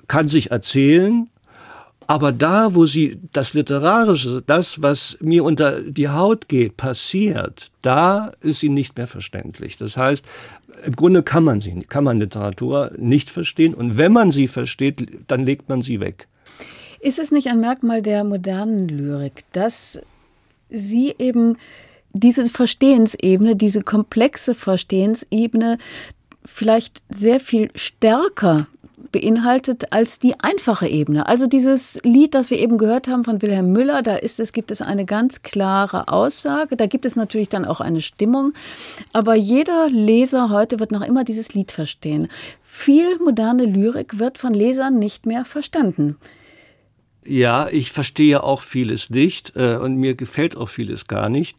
[0.08, 1.30] kann sich erzählen,
[2.10, 8.32] aber da, wo sie das Literarische, das, was mir unter die Haut geht, passiert, da
[8.40, 9.76] ist sie nicht mehr verständlich.
[9.76, 10.24] Das heißt,
[10.86, 15.10] im Grunde kann man sie, kann man Literatur nicht verstehen und wenn man sie versteht,
[15.28, 16.28] dann legt man sie weg.
[17.00, 20.02] Ist es nicht ein Merkmal der modernen Lyrik, dass
[20.70, 21.58] sie eben
[22.14, 25.78] diese Verstehensebene, diese komplexe Verstehensebene
[26.46, 28.68] vielleicht sehr viel stärker
[29.12, 31.28] beinhaltet als die einfache Ebene.
[31.28, 34.72] Also dieses Lied, das wir eben gehört haben von Wilhelm Müller, da ist es, gibt
[34.72, 36.76] es eine ganz klare Aussage.
[36.76, 38.54] Da gibt es natürlich dann auch eine Stimmung.
[39.14, 42.28] Aber jeder Leser heute wird noch immer dieses Lied verstehen.
[42.64, 46.18] Viel moderne Lyrik wird von Lesern nicht mehr verstanden.
[47.28, 51.58] Ja, ich verstehe auch vieles nicht äh, und mir gefällt auch vieles gar nicht.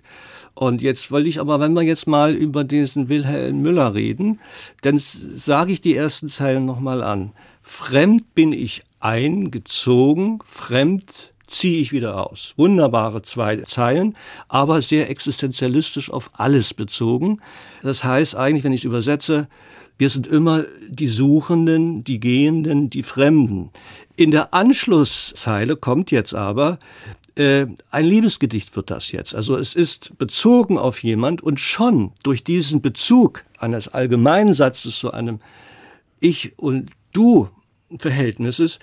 [0.55, 4.41] Und jetzt wollte ich aber, wenn wir jetzt mal über diesen Wilhelm Müller reden,
[4.81, 7.33] dann sage ich die ersten Zeilen nochmal an.
[7.63, 12.55] Fremd bin ich eingezogen, fremd ziehe ich wieder aus.
[12.57, 14.17] Wunderbare zwei Zeilen,
[14.49, 17.41] aber sehr existenzialistisch auf alles bezogen.
[17.83, 19.49] Das heißt eigentlich, wenn ich es übersetze,
[19.97, 23.71] wir sind immer die Suchenden, die Gehenden, die Fremden.
[24.19, 26.81] In der Anschlusszeile kommt jetzt aber,
[27.37, 29.33] äh, ein Liebesgedicht wird das jetzt.
[29.33, 35.13] Also es ist bezogen auf jemand und schon durch diesen Bezug eines allgemeinen Satzes zu
[35.13, 35.39] einem
[36.19, 37.49] Ich und Du
[37.97, 38.81] Verhältnisses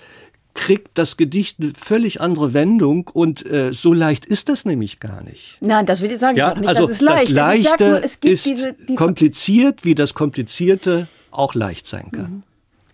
[0.54, 5.22] kriegt das Gedicht eine völlig andere Wendung und äh, so leicht ist das nämlich gar
[5.22, 5.58] nicht.
[5.60, 6.38] Nein, das will ich sagen.
[6.38, 7.24] Ja, nicht, also das ist leicht.
[7.26, 12.30] Das Leichte nur, ist diese, die kompliziert, wie das Komplizierte auch leicht sein kann.
[12.30, 12.42] Mhm.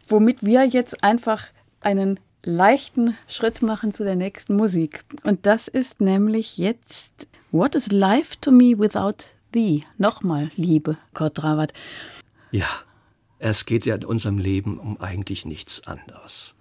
[0.09, 1.47] Womit wir jetzt einfach
[1.80, 5.05] einen leichten Schritt machen zu der nächsten Musik.
[5.24, 9.84] Und das ist nämlich jetzt What is life to me without thee?
[9.99, 11.72] Nochmal, liebe Kurt Rawat.
[12.51, 12.68] Ja,
[13.38, 16.55] es geht ja in unserem Leben um eigentlich nichts anderes.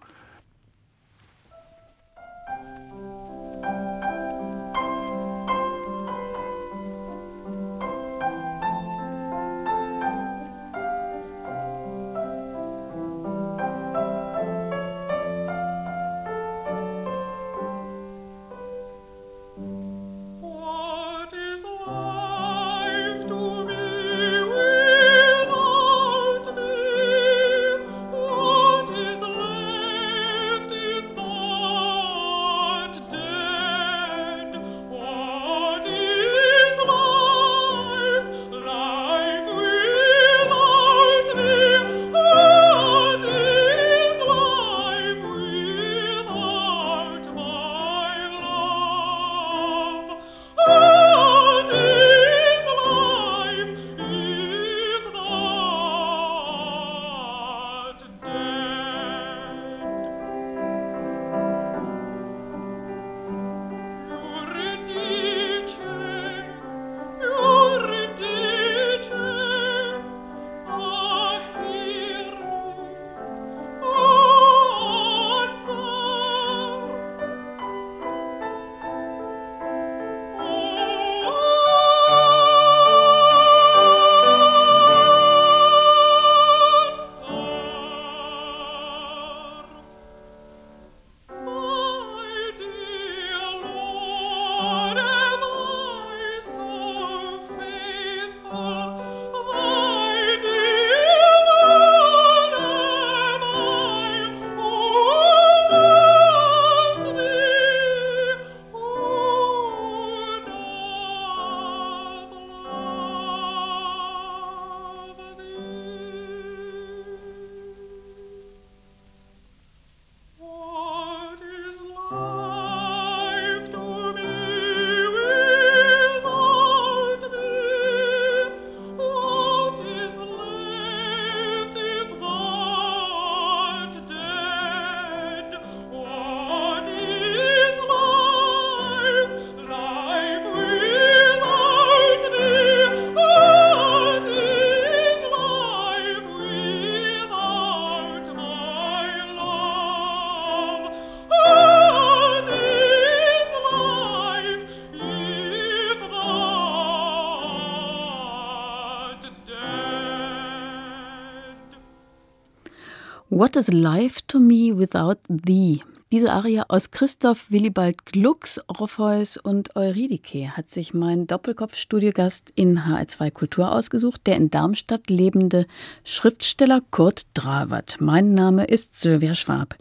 [163.42, 165.82] What is life to me without thee?
[166.12, 173.32] Diese Arie aus Christoph Willibald Glucks, Orpheus und Eurydike hat sich mein Doppelkopf-Studiogast in HR2
[173.32, 175.66] Kultur ausgesucht, der in Darmstadt lebende
[176.04, 177.98] Schriftsteller Kurt Drawert.
[178.00, 179.76] Mein Name ist Sylvia Schwab.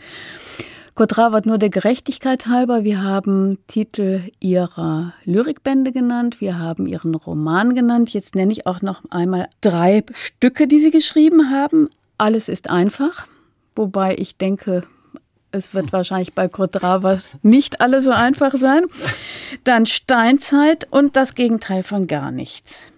[0.94, 7.14] Kurt Drawert, nur der Gerechtigkeit halber, wir haben Titel ihrer Lyrikbände genannt, wir haben ihren
[7.14, 8.08] Roman genannt.
[8.14, 11.90] Jetzt nenne ich auch noch einmal drei Stücke, die Sie geschrieben haben.
[12.16, 13.26] Alles ist einfach
[13.76, 14.84] wobei ich denke,
[15.52, 18.84] es wird wahrscheinlich bei Kodravas nicht alle so einfach sein.
[19.64, 22.92] Dann Steinzeit und das Gegenteil von gar nichts.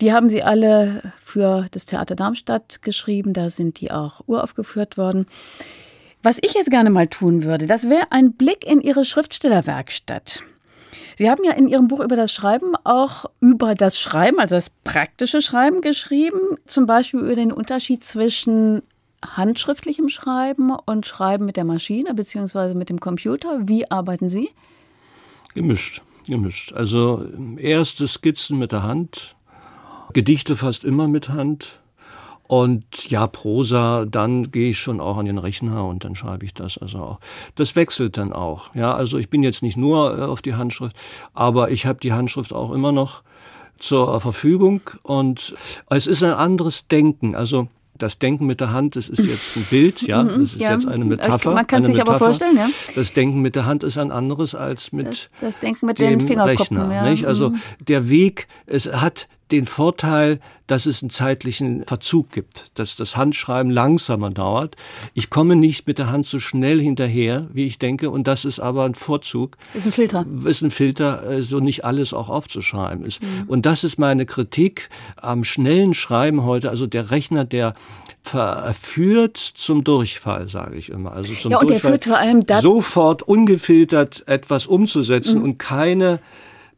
[0.00, 5.26] Die haben sie alle für das Theater Darmstadt geschrieben, da sind die auch uraufgeführt worden.
[6.22, 10.42] Was ich jetzt gerne mal tun würde, das wäre ein Blick in Ihre Schriftstellerwerkstatt.
[11.16, 14.70] Sie haben ja in Ihrem Buch über das Schreiben auch über das Schreiben, also das
[14.84, 18.82] praktische Schreiben geschrieben, zum Beispiel über den Unterschied zwischen
[19.26, 22.74] handschriftlichem Schreiben und Schreiben mit der Maschine bzw.
[22.74, 23.60] mit dem Computer.
[23.62, 24.50] Wie arbeiten Sie?
[25.54, 26.72] Gemischt, gemischt.
[26.72, 27.24] Also
[27.56, 29.36] erste Skizzen mit der Hand,
[30.12, 31.80] Gedichte fast immer mit Hand.
[32.48, 36.54] Und ja, Prosa, dann gehe ich schon auch an den Rechner und dann schreibe ich
[36.54, 37.20] das also auch.
[37.56, 38.72] Das wechselt dann auch.
[38.74, 40.94] Ja, also ich bin jetzt nicht nur äh, auf die Handschrift,
[41.34, 43.22] aber ich habe die Handschrift auch immer noch
[43.78, 45.54] zur Verfügung und
[45.90, 47.34] es ist ein anderes Denken.
[47.34, 47.68] Also
[47.98, 50.72] das Denken mit der Hand, das ist jetzt ein Bild, ja, mhm, das ist ja.
[50.72, 51.52] jetzt eine Metapher.
[51.52, 52.16] Man kann sich Metapher.
[52.16, 52.68] aber vorstellen, ja.
[52.94, 56.26] Das Denken mit der Hand ist ein anderes als mit das, das Denken mit dem
[56.26, 56.92] den Rechner.
[56.92, 57.10] Ja.
[57.10, 57.26] Nicht?
[57.26, 57.60] Also mhm.
[57.80, 63.70] der Weg, es hat den Vorteil, dass es einen zeitlichen Verzug gibt, dass das Handschreiben
[63.70, 64.76] langsamer dauert.
[65.14, 68.58] Ich komme nicht mit der Hand so schnell hinterher, wie ich denke, und das ist
[68.58, 69.56] aber ein Vorzug.
[69.74, 70.26] Ist ein Filter.
[70.44, 73.22] Ist ein Filter, äh, so nicht alles auch aufzuschreiben ist.
[73.22, 73.44] Mhm.
[73.46, 76.70] Und das ist meine Kritik am schnellen Schreiben heute.
[76.70, 77.74] Also der Rechner, der
[78.22, 81.12] verführt zum Durchfall, sage ich immer.
[81.12, 85.44] Also zum ja, und Durchfall, der führt vor allem dazu, sofort ungefiltert etwas umzusetzen mhm.
[85.44, 86.18] und keine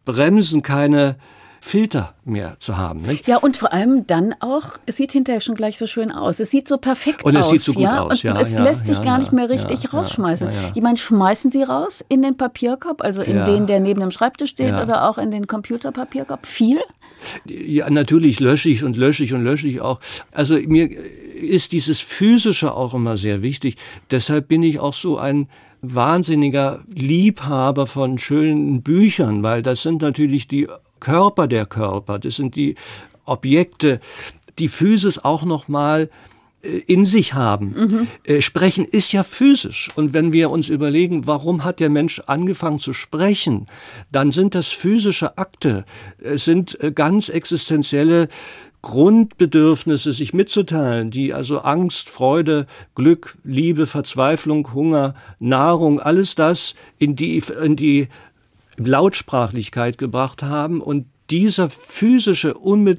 [0.05, 1.17] Bremsen, keine
[1.61, 3.03] Filter mehr zu haben.
[3.03, 3.27] Nicht?
[3.27, 6.41] Ja, und vor allem dann auch, es sieht hinterher schon gleich so schön aus.
[6.41, 7.31] Es sieht so perfekt aus.
[7.31, 8.03] Und es aus, sieht so gut ja?
[8.03, 8.33] aus, ja.
[8.33, 10.49] Und es ja, lässt sich gar nicht mehr richtig rausschmeißen.
[10.75, 14.51] Ich meine, schmeißen Sie raus in den Papierkorb, also in den, der neben dem Schreibtisch
[14.51, 16.47] steht, oder auch in den Computerpapierkorb?
[16.47, 16.79] Viel?
[17.47, 19.99] Ja, natürlich lösche ich und lösche ich und lösche ich auch.
[20.33, 23.77] Also mir ist dieses Physische auch immer sehr wichtig.
[24.11, 25.49] Deshalb bin ich auch so ein
[25.81, 30.69] wahnsinniger Liebhaber von schönen Büchern, weil das sind natürlich die
[31.01, 32.75] Körper der Körper, das sind die
[33.25, 34.01] Objekte,
[34.59, 36.11] die Physis auch noch mal
[36.63, 38.09] äh, in sich haben.
[38.27, 38.41] Mhm.
[38.41, 39.91] Sprechen ist ja physisch.
[39.95, 43.67] Und wenn wir uns überlegen, warum hat der Mensch angefangen zu sprechen,
[44.11, 45.85] dann sind das physische Akte,
[46.19, 48.29] es sind äh, ganz existenzielle
[48.83, 57.17] Grundbedürfnisse sich mitzuteilen, die also Angst, Freude, Glück, Liebe, Verzweiflung, Hunger, Nahrung, alles das in
[57.17, 58.09] die, in die
[58.79, 62.55] Lautsprachlichkeit gebracht haben und dieser physische,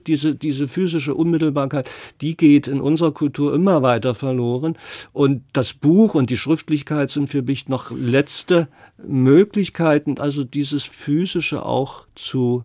[0.05, 1.89] diese, diese physische Unmittelbarkeit,
[2.21, 4.77] die geht in unserer Kultur immer weiter verloren.
[5.13, 8.67] Und das Buch und die Schriftlichkeit sind für mich noch letzte
[8.97, 12.63] Möglichkeiten, also dieses Physische auch zu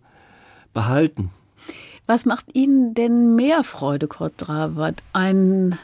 [0.73, 1.31] behalten.
[2.05, 5.01] Was macht Ihnen denn mehr Freude, Kurt Dravert?
[5.13, 5.79] Ein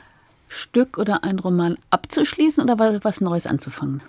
[0.47, 4.01] Stück oder ein Roman abzuschließen oder was Neues anzufangen?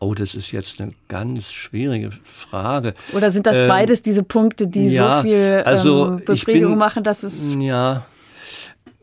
[0.00, 2.94] Oh, das ist jetzt eine ganz schwierige Frage.
[3.12, 6.78] Oder sind das ähm, beides diese Punkte, die ja, so viel also ähm, Befriedigung bin,
[6.78, 7.54] machen, dass es.
[7.58, 8.04] Ja,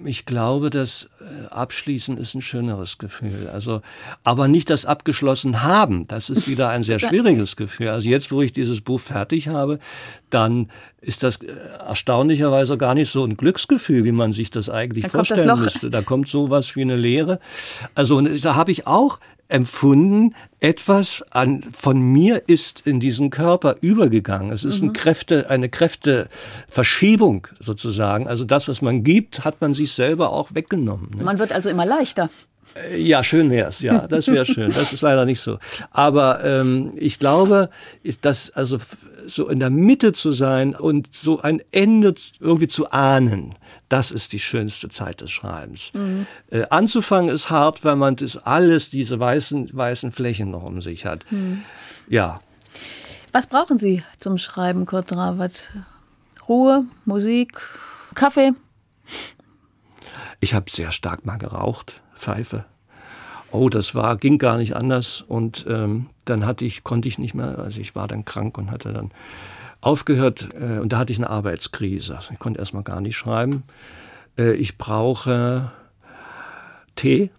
[0.03, 3.49] ich glaube, das äh, Abschließen ist ein schöneres Gefühl.
[3.51, 3.81] Also,
[4.23, 6.05] aber nicht das abgeschlossen haben.
[6.07, 7.89] Das ist wieder ein sehr schwieriges Gefühl.
[7.89, 9.79] Also jetzt, wo ich dieses Buch fertig habe,
[10.29, 10.69] dann
[10.99, 11.53] ist das äh,
[11.87, 15.89] erstaunlicherweise gar nicht so ein Glücksgefühl, wie man sich das eigentlich da vorstellen müsste.
[15.89, 17.39] Da kommt sowas wie eine Leere.
[17.93, 24.51] Also da habe ich auch empfunden, etwas an, von mir ist in diesen Körper übergegangen.
[24.51, 24.89] Es ist mhm.
[24.89, 28.27] ein Kräfte, eine Kräfteverschiebung sozusagen.
[28.27, 31.11] Also das, was man gibt, hat man sich selber auch weggenommen.
[31.15, 31.23] Ne?
[31.23, 32.29] Man wird also immer leichter.
[32.75, 34.71] Äh, ja, schön wär's, ja, das wäre schön.
[34.71, 35.59] Das ist leider nicht so.
[35.91, 37.69] Aber ähm, ich glaube,
[38.21, 38.77] dass also
[39.27, 43.55] so in der Mitte zu sein und so ein Ende irgendwie zu ahnen,
[43.89, 45.91] das ist die schönste Zeit des Schreibens.
[45.93, 46.27] Mhm.
[46.49, 51.05] Äh, anzufangen ist hart, weil man das alles, diese weißen, weißen Flächen noch um sich
[51.05, 51.25] hat.
[51.31, 51.63] Mhm.
[52.07, 52.39] Ja.
[53.31, 55.71] Was brauchen Sie zum Schreiben, Kurt Rawat?
[56.47, 57.59] Ruhe, Musik,
[58.13, 58.51] Kaffee?
[60.39, 62.65] Ich habe sehr stark mal geraucht, Pfeife.
[63.51, 65.23] Oh, das war, ging gar nicht anders.
[65.27, 68.71] Und ähm, dann hatte ich, konnte ich nicht mehr, also ich war dann krank und
[68.71, 69.11] hatte dann
[69.81, 72.19] aufgehört äh, und da hatte ich eine Arbeitskrise.
[72.31, 73.63] Ich konnte erstmal gar nicht schreiben.
[74.37, 75.71] Äh, ich brauche
[76.95, 77.29] Tee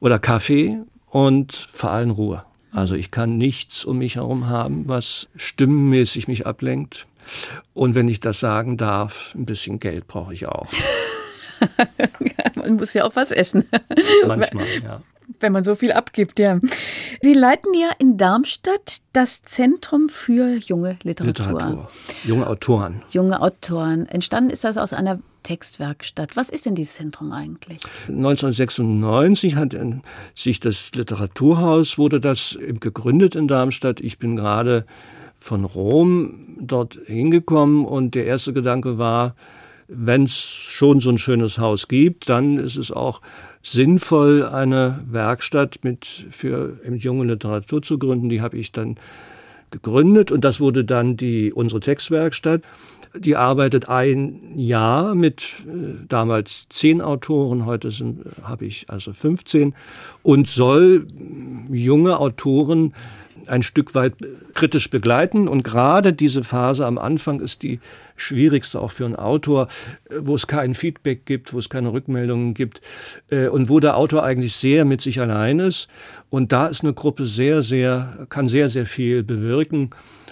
[0.00, 2.44] oder Kaffee und vor allem Ruhe.
[2.72, 7.06] Also ich kann nichts um mich herum haben, was stimmenmäßig mich ablenkt.
[7.74, 10.68] Und wenn ich das sagen darf, ein bisschen Geld brauche ich auch.
[12.54, 13.64] Man muss ja auch was essen.
[14.26, 15.02] Manchmal, ja
[15.40, 16.60] wenn man so viel abgibt, ja.
[17.22, 21.52] Sie leiten ja in Darmstadt das Zentrum für junge Literatur.
[21.52, 21.90] Literatur.
[22.24, 23.02] Junge Autoren.
[23.10, 24.06] Junge Autoren.
[24.06, 26.36] Entstanden ist das aus einer Textwerkstatt.
[26.36, 27.80] Was ist denn dieses Zentrum eigentlich?
[28.08, 29.76] 1996 hat
[30.34, 34.00] sich das Literaturhaus, wurde das gegründet in Darmstadt.
[34.00, 34.84] Ich bin gerade
[35.38, 39.36] von Rom dort hingekommen und der erste Gedanke war,
[39.88, 43.20] wenn es schon so ein schönes Haus gibt, dann ist es auch
[43.62, 48.28] sinnvoll, eine Werkstatt mit für junge Literatur zu gründen.
[48.28, 48.96] Die habe ich dann
[49.70, 52.62] gegründet und das wurde dann die unsere Textwerkstatt.
[53.16, 57.90] Die arbeitet ein Jahr mit äh, damals zehn Autoren, heute
[58.42, 59.74] habe ich also 15
[60.22, 61.06] und soll
[61.70, 62.92] junge Autoren
[63.46, 64.14] ein Stück weit
[64.54, 65.48] kritisch begleiten.
[65.48, 67.80] Und gerade diese Phase am Anfang ist die
[68.18, 69.68] schwierigste auch für einen Autor,
[70.18, 72.80] wo es kein Feedback gibt, wo es keine Rückmeldungen gibt
[73.30, 75.88] äh, und wo der Autor eigentlich sehr mit sich allein ist.
[76.30, 79.90] Und da ist eine Gruppe sehr, sehr, kann sehr, sehr viel bewirken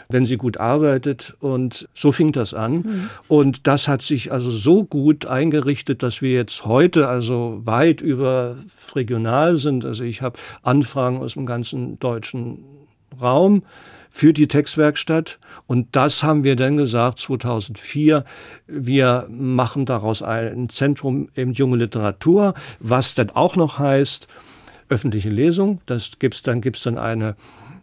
[0.09, 1.37] wenn sie gut arbeitet.
[1.41, 2.73] Und so fing das an.
[2.73, 3.11] Mhm.
[3.29, 8.57] Und das hat sich also so gut eingerichtet, dass wir jetzt heute also weit über
[8.95, 9.85] regional sind.
[9.85, 12.65] Also ich habe Anfragen aus dem ganzen deutschen
[13.21, 13.63] Raum
[14.17, 15.39] für die Textwerkstatt.
[15.67, 18.25] Und das haben wir dann gesagt 2004.
[18.67, 24.27] Wir machen daraus ein Zentrum eben junge Literatur, was dann auch noch heißt
[24.89, 25.83] öffentliche Lesung.
[25.85, 27.37] Das gibt's dann gibt's dann eine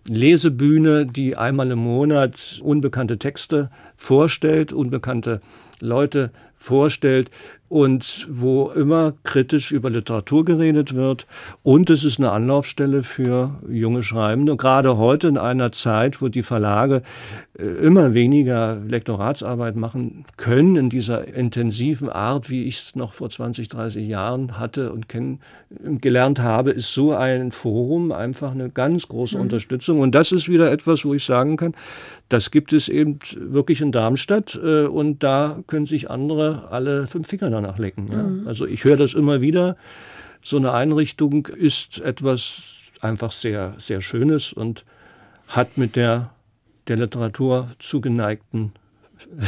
[0.08, 5.40] Lesebühne, die einmal im Monat unbekannte Texte vorstellt, unbekannte
[5.84, 7.30] Leute vorstellt
[7.68, 11.26] und wo immer kritisch über Literatur geredet wird.
[11.64, 14.56] Und es ist eine Anlaufstelle für junge Schreibende.
[14.56, 17.02] gerade heute in einer Zeit, wo die Verlage
[17.58, 23.32] äh, immer weniger Lektoratsarbeit machen können, in dieser intensiven Art, wie ich es noch vor
[23.32, 25.08] 20, 30 Jahren hatte und
[26.00, 29.42] gelernt habe, ist so ein Forum einfach eine ganz große mhm.
[29.42, 30.00] Unterstützung.
[30.00, 31.74] Und das ist wieder etwas, wo ich sagen kann,
[32.34, 37.28] das gibt es eben wirklich in Darmstadt äh, und da können sich andere alle fünf
[37.28, 38.10] Finger danach lecken.
[38.12, 38.24] Ja.
[38.24, 38.48] Mhm.
[38.48, 39.78] Also ich höre das immer wieder.
[40.44, 44.84] So eine Einrichtung ist etwas einfach sehr, sehr Schönes und
[45.48, 46.32] hat mit der,
[46.88, 48.74] der Literatur zugeneigten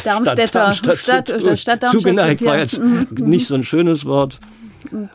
[0.03, 3.07] Darmstädter Stadt, Darmstadt, Stadt, Stadt, Stadt Darmstadt zugeneigt war jetzt mhm.
[3.19, 4.39] nicht so ein schönes Wort.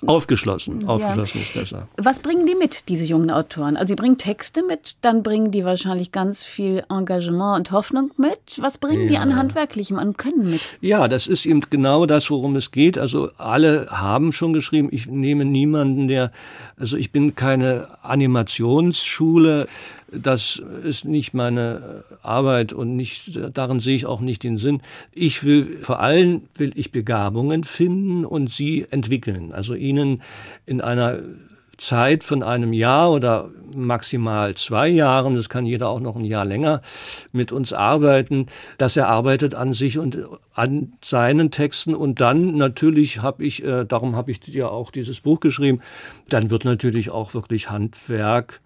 [0.07, 1.47] Aufgeschlossen, aufgeschlossen ja.
[1.47, 1.89] ist besser.
[1.97, 3.77] Was bringen die mit, diese jungen Autoren?
[3.77, 8.39] Also sie bringen Texte mit, dann bringen die wahrscheinlich ganz viel Engagement und Hoffnung mit.
[8.59, 9.09] Was bringen ja.
[9.09, 10.61] die an Handwerklichem, an Können mit?
[10.81, 12.99] Ja, das ist eben genau das, worum es geht.
[12.99, 16.33] Also alle haben schon geschrieben, ich nehme niemanden, der,
[16.77, 19.67] also ich bin keine Animationsschule,
[20.13, 24.83] das ist nicht meine Arbeit und nicht, darin sehe ich auch nicht den Sinn.
[25.13, 29.53] Ich will, vor allem will ich Begabungen finden und sie entwickeln.
[29.53, 30.23] Also ihnen
[30.67, 31.19] in einer
[31.81, 36.45] Zeit von einem Jahr oder maximal zwei Jahren, das kann jeder auch noch ein Jahr
[36.45, 36.83] länger
[37.33, 38.47] mit uns arbeiten,
[38.77, 40.19] dass er arbeitet an sich und
[40.55, 45.21] an seinen Texten und dann natürlich habe ich, äh, darum habe ich ja auch dieses
[45.21, 45.81] Buch geschrieben,
[46.29, 48.61] dann wird natürlich auch wirklich Handwerk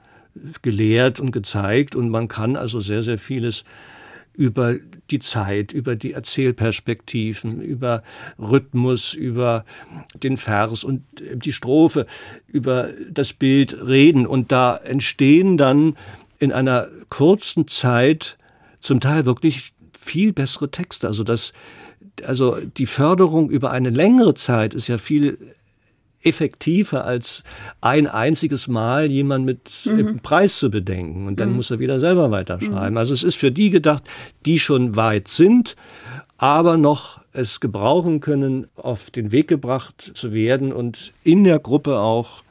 [0.63, 3.65] gelehrt und gezeigt und man kann also sehr, sehr vieles
[4.35, 4.75] über
[5.11, 8.03] die Zeit, über die Erzählperspektiven, über
[8.39, 9.65] Rhythmus, über
[10.23, 11.05] den Vers und
[11.35, 12.07] die Strophe,
[12.49, 14.27] über das Bild reden.
[14.27, 15.97] Und da entstehen dann
[16.39, 18.37] in einer kurzen Zeit
[18.81, 21.07] zum Teil wirklich viel bessere Texte.
[21.07, 21.53] Also das,
[22.27, 25.39] also die Förderung über eine längere Zeit ist ja viel
[26.25, 27.45] effektiver als
[27.81, 30.21] ein einziges Mal jemand mit mhm.
[30.21, 31.27] Preis zu bedenken.
[31.27, 31.57] Und dann mhm.
[31.57, 32.93] muss er wieder selber weiterschreiben.
[32.93, 32.99] Mhm.
[32.99, 34.05] Also es ist für die gedacht,
[34.47, 35.77] die schon weit sind,
[36.37, 41.99] aber noch es gebrauchen können, auf den Weg gebracht zu werden und in der Gruppe
[41.99, 42.43] auch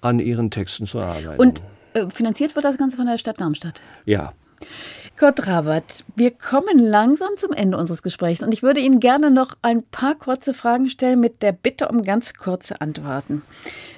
[0.00, 1.40] an ihren Texten zu arbeiten.
[1.40, 1.62] Und
[1.94, 3.80] äh, finanziert wird das Ganze von der Stadt Darmstadt?
[4.04, 4.32] Ja.
[5.16, 9.56] Kurt Rabat, wir kommen langsam zum Ende unseres Gesprächs und ich würde Ihnen gerne noch
[9.62, 13.42] ein paar kurze Fragen stellen mit der Bitte um ganz kurze Antworten.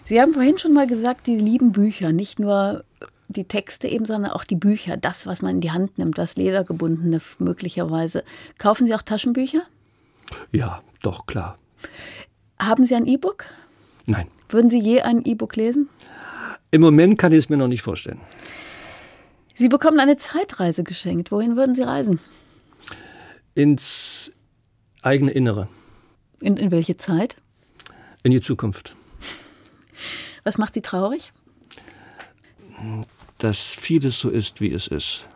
[0.04, 2.84] Sie haben vorhin schon mal gesagt, Sie lieben Bücher, nicht nur
[3.28, 6.36] die Texte eben, sondern auch die Bücher, das, was man in die Hand nimmt, das
[6.36, 8.22] Ledergebundene möglicherweise.
[8.58, 9.62] Kaufen Sie auch Taschenbücher?
[10.52, 11.56] Ja, doch, klar.
[12.58, 13.46] Haben Sie ein E-Book?
[14.04, 14.28] Nein.
[14.50, 15.88] Würden Sie je ein E-Book lesen?
[16.70, 18.20] Im Moment kann ich es mir noch nicht vorstellen.
[19.56, 21.32] Sie bekommen eine Zeitreise geschenkt.
[21.32, 22.20] Wohin würden Sie reisen?
[23.54, 24.30] Ins
[25.00, 25.66] eigene Innere.
[26.40, 27.36] In, in welche Zeit?
[28.22, 28.94] In die Zukunft.
[30.44, 31.32] Was macht Sie traurig?
[33.38, 35.26] Dass vieles so ist, wie es ist.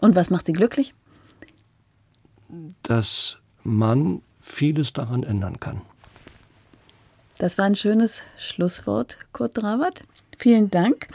[0.00, 0.94] Und was macht Sie glücklich?
[2.82, 5.82] Dass man vieles daran ändern kann.
[7.36, 10.02] Das war ein schönes Schlusswort, Kurt Dravert.
[10.38, 11.08] Vielen Dank.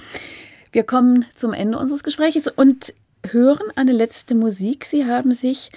[0.74, 2.94] Wir kommen zum Ende unseres Gesprächs und
[3.30, 4.86] hören eine letzte Musik.
[4.86, 5.70] Sie haben sich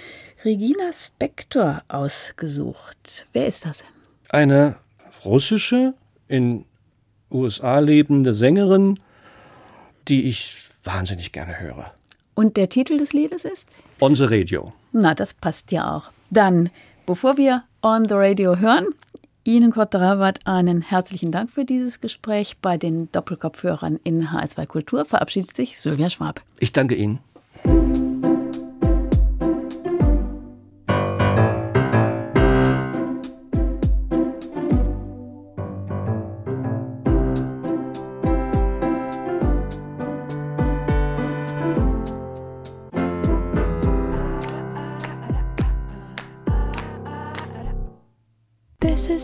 [0.45, 3.25] Regina Spektor ausgesucht.
[3.33, 3.83] Wer ist das?
[4.29, 4.77] Eine
[5.25, 5.95] russische,
[6.29, 6.63] in
[7.29, 8.97] USA lebende Sängerin,
[10.07, 11.91] die ich wahnsinnig gerne höre.
[12.33, 13.67] Und der Titel des Liedes ist?
[13.99, 14.71] On the Radio.
[14.93, 16.09] Na, das passt ja auch.
[16.29, 16.69] Dann,
[17.05, 18.87] bevor wir On the Radio hören,
[19.47, 22.57] Ihnen, Kurt Drawat, einen herzlichen Dank für dieses Gespräch.
[22.63, 26.41] Bei den Doppelkopfhörern in HS2 Kultur verabschiedet sich Sylvia Schwab.
[26.59, 27.19] Ich danke Ihnen.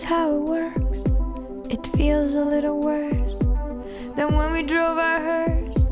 [0.03, 0.99] How it works.
[1.69, 3.37] It feels a little worse
[4.15, 5.85] than when we drove our hearse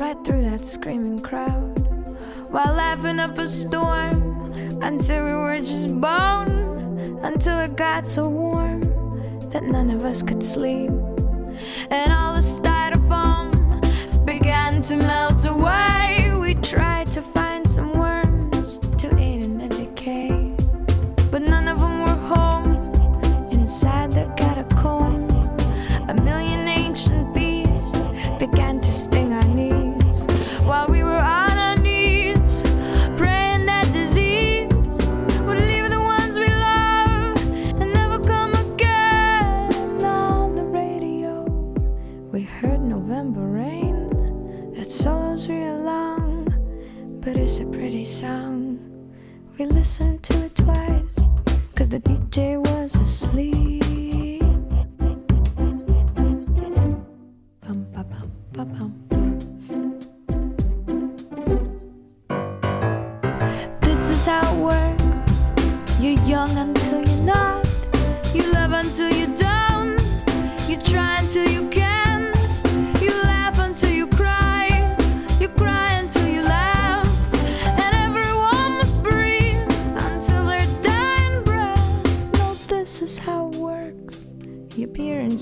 [0.00, 1.78] right through that screaming crowd
[2.50, 4.52] while laughing up a storm
[4.82, 6.64] until we were just bone.
[7.22, 8.82] Until it got so warm
[9.50, 10.90] that none of us could sleep,
[11.90, 13.50] and all the styrofoam
[14.24, 15.75] began to melt away.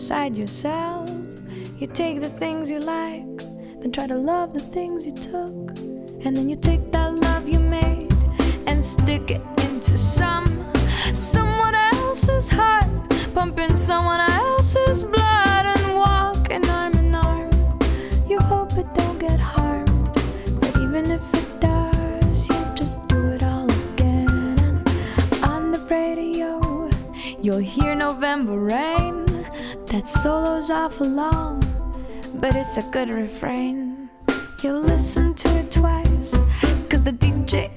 [0.05, 1.09] Inside yourself.
[1.79, 3.39] You take the things you like,
[3.81, 5.79] then try to love the things you took.
[6.25, 8.13] And then you take that love you made
[8.67, 10.71] and stick it into some
[11.15, 12.85] someone else's heart,
[13.33, 17.51] pumping someone else's blood and walking arm in arm.
[18.29, 20.13] You hope it don't get harmed,
[20.61, 24.59] but even if it does, you just do it all again.
[24.59, 26.91] And on the radio,
[27.41, 29.14] you'll hear November rain.
[29.95, 31.63] That solo's awful long,
[32.35, 34.11] but it's a good refrain.
[34.61, 36.33] You listen to it twice,
[36.89, 37.71] cause the DJ